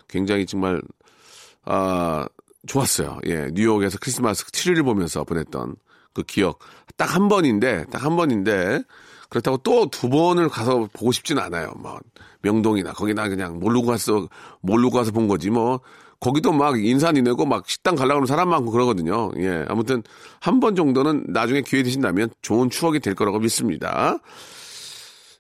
굉장히 0.08 0.46
정말 0.46 0.80
아 1.66 2.26
좋았어요. 2.66 3.20
예, 3.26 3.50
뉴욕에서 3.52 3.98
크리스마스 4.00 4.44
트리를 4.46 4.82
보면서 4.84 5.22
보냈던 5.24 5.76
그 6.14 6.22
기억 6.22 6.60
딱 6.96 7.14
한 7.14 7.28
번인데 7.28 7.84
딱 7.90 8.02
한 8.04 8.16
번인데 8.16 8.82
그렇다고 9.28 9.58
또 9.58 9.90
두 9.90 10.08
번을 10.08 10.48
가서 10.48 10.88
보고 10.94 11.12
싶지는 11.12 11.42
않아요. 11.42 11.74
뭐 11.76 11.98
명동이나 12.40 12.92
거기나 12.94 13.28
그냥 13.28 13.58
모르고 13.58 13.86
가서 13.88 14.26
모르고 14.62 14.96
가서 14.96 15.12
본 15.12 15.28
거지 15.28 15.50
뭐 15.50 15.80
거기도 16.24 16.52
막 16.52 16.74
내고 17.22 17.44
막 17.44 17.64
식당 17.68 17.94
가려고 17.96 18.16
하는 18.16 18.26
사람 18.26 18.48
많고 18.48 18.70
그러거든요. 18.70 19.30
예. 19.38 19.66
아무튼 19.68 20.02
한 20.40 20.58
번 20.60 20.74
정도는 20.74 21.26
나중에 21.28 21.60
기회 21.60 21.82
되신다면 21.82 22.30
좋은 22.40 22.70
추억이 22.70 23.00
될 23.00 23.14
거라고 23.14 23.38
믿습니다. 23.40 24.16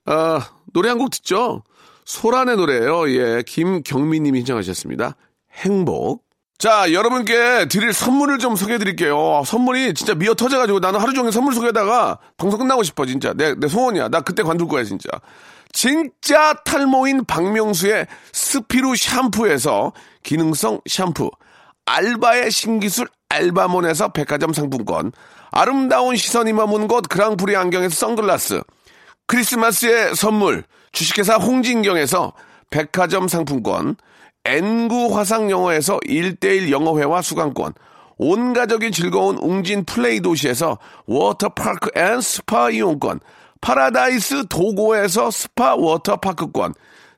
아, 0.04 0.50
노래 0.74 0.90
한 0.90 0.98
곡 0.98 1.10
듣죠? 1.10 1.62
소란의 2.04 2.56
노래예요. 2.56 3.08
예. 3.10 3.42
김경민 3.46 4.24
님이 4.24 4.40
신청하셨습니다. 4.40 5.16
행복. 5.54 6.22
자, 6.58 6.92
여러분께 6.92 7.66
드릴 7.68 7.92
선물을 7.92 8.38
좀 8.38 8.54
소개해 8.54 8.78
드릴게요. 8.78 9.42
선물이 9.46 9.94
진짜 9.94 10.14
미어 10.14 10.34
터져가지고 10.34 10.80
나는 10.80 11.00
하루 11.00 11.12
종일 11.14 11.32
선물 11.32 11.54
소개하다가 11.54 12.18
방송 12.36 12.60
끝나고 12.60 12.82
싶어, 12.82 13.06
진짜. 13.06 13.32
내, 13.32 13.54
내 13.54 13.68
소원이야. 13.68 14.08
나 14.08 14.20
그때 14.20 14.42
관둘 14.42 14.68
거야, 14.68 14.84
진짜. 14.84 15.08
진짜 15.74 16.54
탈모인 16.64 17.24
박명수의 17.26 18.06
스피루 18.32 18.96
샴푸에서 18.96 19.92
기능성 20.22 20.80
샴푸. 20.86 21.30
알바의 21.84 22.50
신기술 22.50 23.08
알바몬에서 23.28 24.12
백화점 24.12 24.54
상품권. 24.54 25.12
아름다운 25.50 26.16
시선이 26.16 26.52
머문 26.54 26.88
곳 26.88 27.08
그랑프리 27.08 27.56
안경에서 27.56 27.94
선글라스. 27.94 28.62
크리스마스의 29.26 30.14
선물. 30.14 30.64
주식회사 30.92 31.34
홍진경에서 31.34 32.32
백화점 32.70 33.28
상품권. 33.28 33.96
N구 34.44 35.16
화상영어에서 35.16 35.98
1대1 36.06 36.70
영어회화 36.70 37.22
수강권, 37.22 37.72
온 38.18 38.52
가족이 38.52 38.90
즐거운 38.90 39.38
웅진 39.38 39.86
플레이 39.86 40.20
도시에서 40.20 40.78
워터파크 41.06 41.90
앤 41.98 42.20
스파 42.20 42.68
이용권, 42.68 43.20
파라다이스 43.64 44.48
도고에서 44.48 45.30
스파 45.30 45.74
워터파크권, 45.74 46.74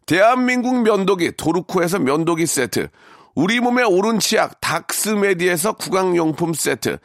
대한민국 0.06 0.80
면도기 0.82 1.32
도루코에서 1.36 1.98
면도기 1.98 2.46
세트, 2.46 2.86
우리 3.34 3.58
몸에 3.58 3.84
옳은 3.84 4.20
치약 4.20 4.60
닥스메디에서 4.60 5.72
구강용품 5.72 6.54
세트, 6.54 6.98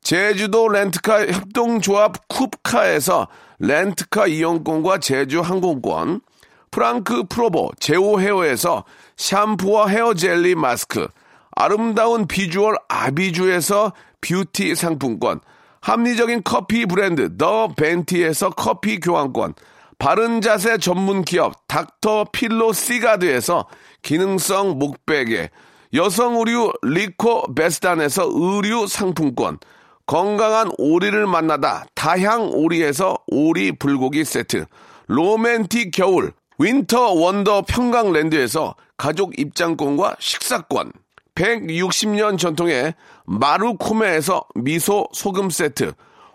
제주도 0.00 0.68
렌트카 0.68 1.26
협동조합 1.26 2.26
쿱카에서 2.28 3.28
렌트카 3.58 4.28
이용권과 4.28 5.00
제주 5.00 5.42
항공권, 5.42 6.22
프랑크 6.70 7.24
프로보 7.28 7.72
제오 7.78 8.18
헤어에서 8.18 8.86
샴푸와 9.18 9.88
헤어 9.88 10.14
젤리 10.14 10.54
마스크, 10.54 11.06
아름다운 11.54 12.26
비주얼 12.26 12.76
아비주에서 12.88 13.92
뷰티 14.22 14.74
상품권, 14.74 15.40
합리적인 15.86 16.42
커피 16.42 16.84
브랜드 16.84 17.36
더 17.36 17.68
벤티에서 17.68 18.50
커피 18.50 18.98
교환권, 18.98 19.54
바른 20.00 20.40
자세 20.40 20.78
전문 20.78 21.24
기업 21.24 21.54
닥터 21.68 22.24
필로 22.32 22.72
시가드에서 22.72 23.68
기능성 24.02 24.80
목베개, 24.80 25.48
여성 25.94 26.38
의류 26.38 26.72
리코 26.82 27.54
베스단에서 27.54 28.28
의류 28.28 28.88
상품권, 28.88 29.58
건강한 30.06 30.72
오리를 30.76 31.24
만나다 31.28 31.86
다향 31.94 32.50
오리에서 32.52 33.18
오리 33.28 33.70
불고기 33.70 34.24
세트, 34.24 34.66
로맨틱 35.06 35.92
겨울 35.92 36.32
윈터 36.58 37.12
원더 37.12 37.62
평강랜드에서 37.62 38.74
가족 38.96 39.38
입장권과 39.38 40.16
식사권, 40.18 40.90
160년 41.36 42.38
전통의 42.38 42.94
마루코메에서 43.26 44.44
미소 44.56 45.06
소금 45.12 45.50
세트, 45.50 45.92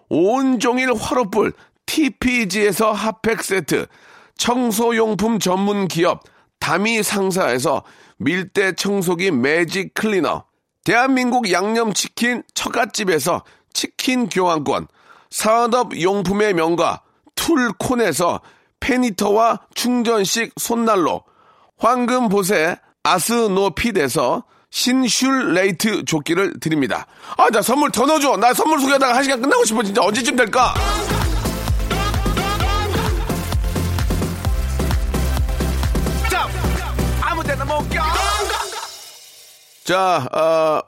온종일 0.09 0.93
화로불 0.93 1.53
TPG에서 1.85 2.93
핫팩 2.93 3.43
세트, 3.43 3.87
청소용품 4.37 5.39
전문 5.39 5.87
기업 5.87 6.23
다미 6.59 7.03
상사에서 7.03 7.83
밀대 8.17 8.73
청소기 8.73 9.31
매직 9.31 9.93
클리너, 9.93 10.45
대한민국 10.83 11.51
양념치킨 11.51 12.43
처갓집에서 12.53 13.43
치킨 13.73 14.29
교환권, 14.29 14.87
산업용품의 15.31 16.53
명가 16.53 17.01
툴콘에서 17.35 18.41
페니터와 18.79 19.61
충전식 19.73 20.53
손난로, 20.57 21.23
황금보세 21.77 22.77
아스노핏에서 23.03 24.43
신슐레이트 24.71 26.05
조끼를 26.05 26.59
드립니다. 26.59 27.05
아, 27.37 27.49
나 27.49 27.61
선물 27.61 27.91
더 27.91 28.05
넣어줘. 28.05 28.37
나 28.37 28.53
선물 28.53 28.79
소개하다가 28.79 29.15
한 29.15 29.23
시간 29.23 29.41
끝나고 29.41 29.65
싶어. 29.65 29.83
진짜 29.83 30.01
언제쯤 30.01 30.35
될까? 30.35 30.73
자, 39.83 40.27
어, 40.31 40.81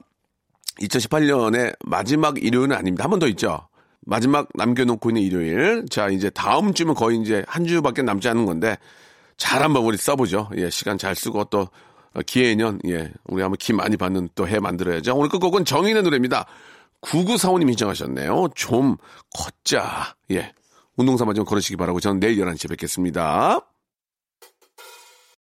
2018년의 0.79 1.75
마지막 1.85 2.41
일요일은 2.41 2.75
아닙니다. 2.75 3.03
한 3.03 3.09
번 3.11 3.19
더 3.19 3.27
있죠. 3.29 3.67
마지막 4.05 4.47
남겨놓고 4.53 5.09
있는 5.09 5.21
일요일. 5.21 5.85
자, 5.89 6.09
이제 6.09 6.29
다음 6.29 6.73
주면 6.73 6.93
거의 6.95 7.19
이제 7.19 7.43
한 7.47 7.65
주밖에 7.65 8.01
남지 8.01 8.27
않은 8.29 8.45
건데, 8.45 8.77
잘 9.37 9.63
한번 9.63 9.83
우리 9.83 9.97
써보죠. 9.97 10.49
예, 10.57 10.69
시간 10.69 10.97
잘 10.97 11.15
쓰고 11.15 11.45
또, 11.45 11.61
어, 11.61 11.67
기해년, 12.21 12.79
예, 12.87 13.11
우리 13.25 13.41
한번 13.41 13.57
기 13.57 13.73
많이 13.73 13.97
받는 13.97 14.29
또 14.35 14.45
해 14.45 14.59
만들어야죠. 14.59 15.15
오늘 15.15 15.29
끝곡은 15.29 15.65
정인의 15.65 16.03
노래입니다. 16.03 16.45
9945님 17.01 17.67
신청하셨네요. 17.69 18.49
좀 18.55 18.97
걷자. 19.35 20.15
예. 20.31 20.53
운동삼아 20.95 21.33
좀 21.33 21.43
걸으시기 21.43 21.75
바라고 21.75 21.99
저는 21.99 22.19
내일 22.19 22.37
11시에 22.37 22.69
뵙겠습니다. 22.69 23.61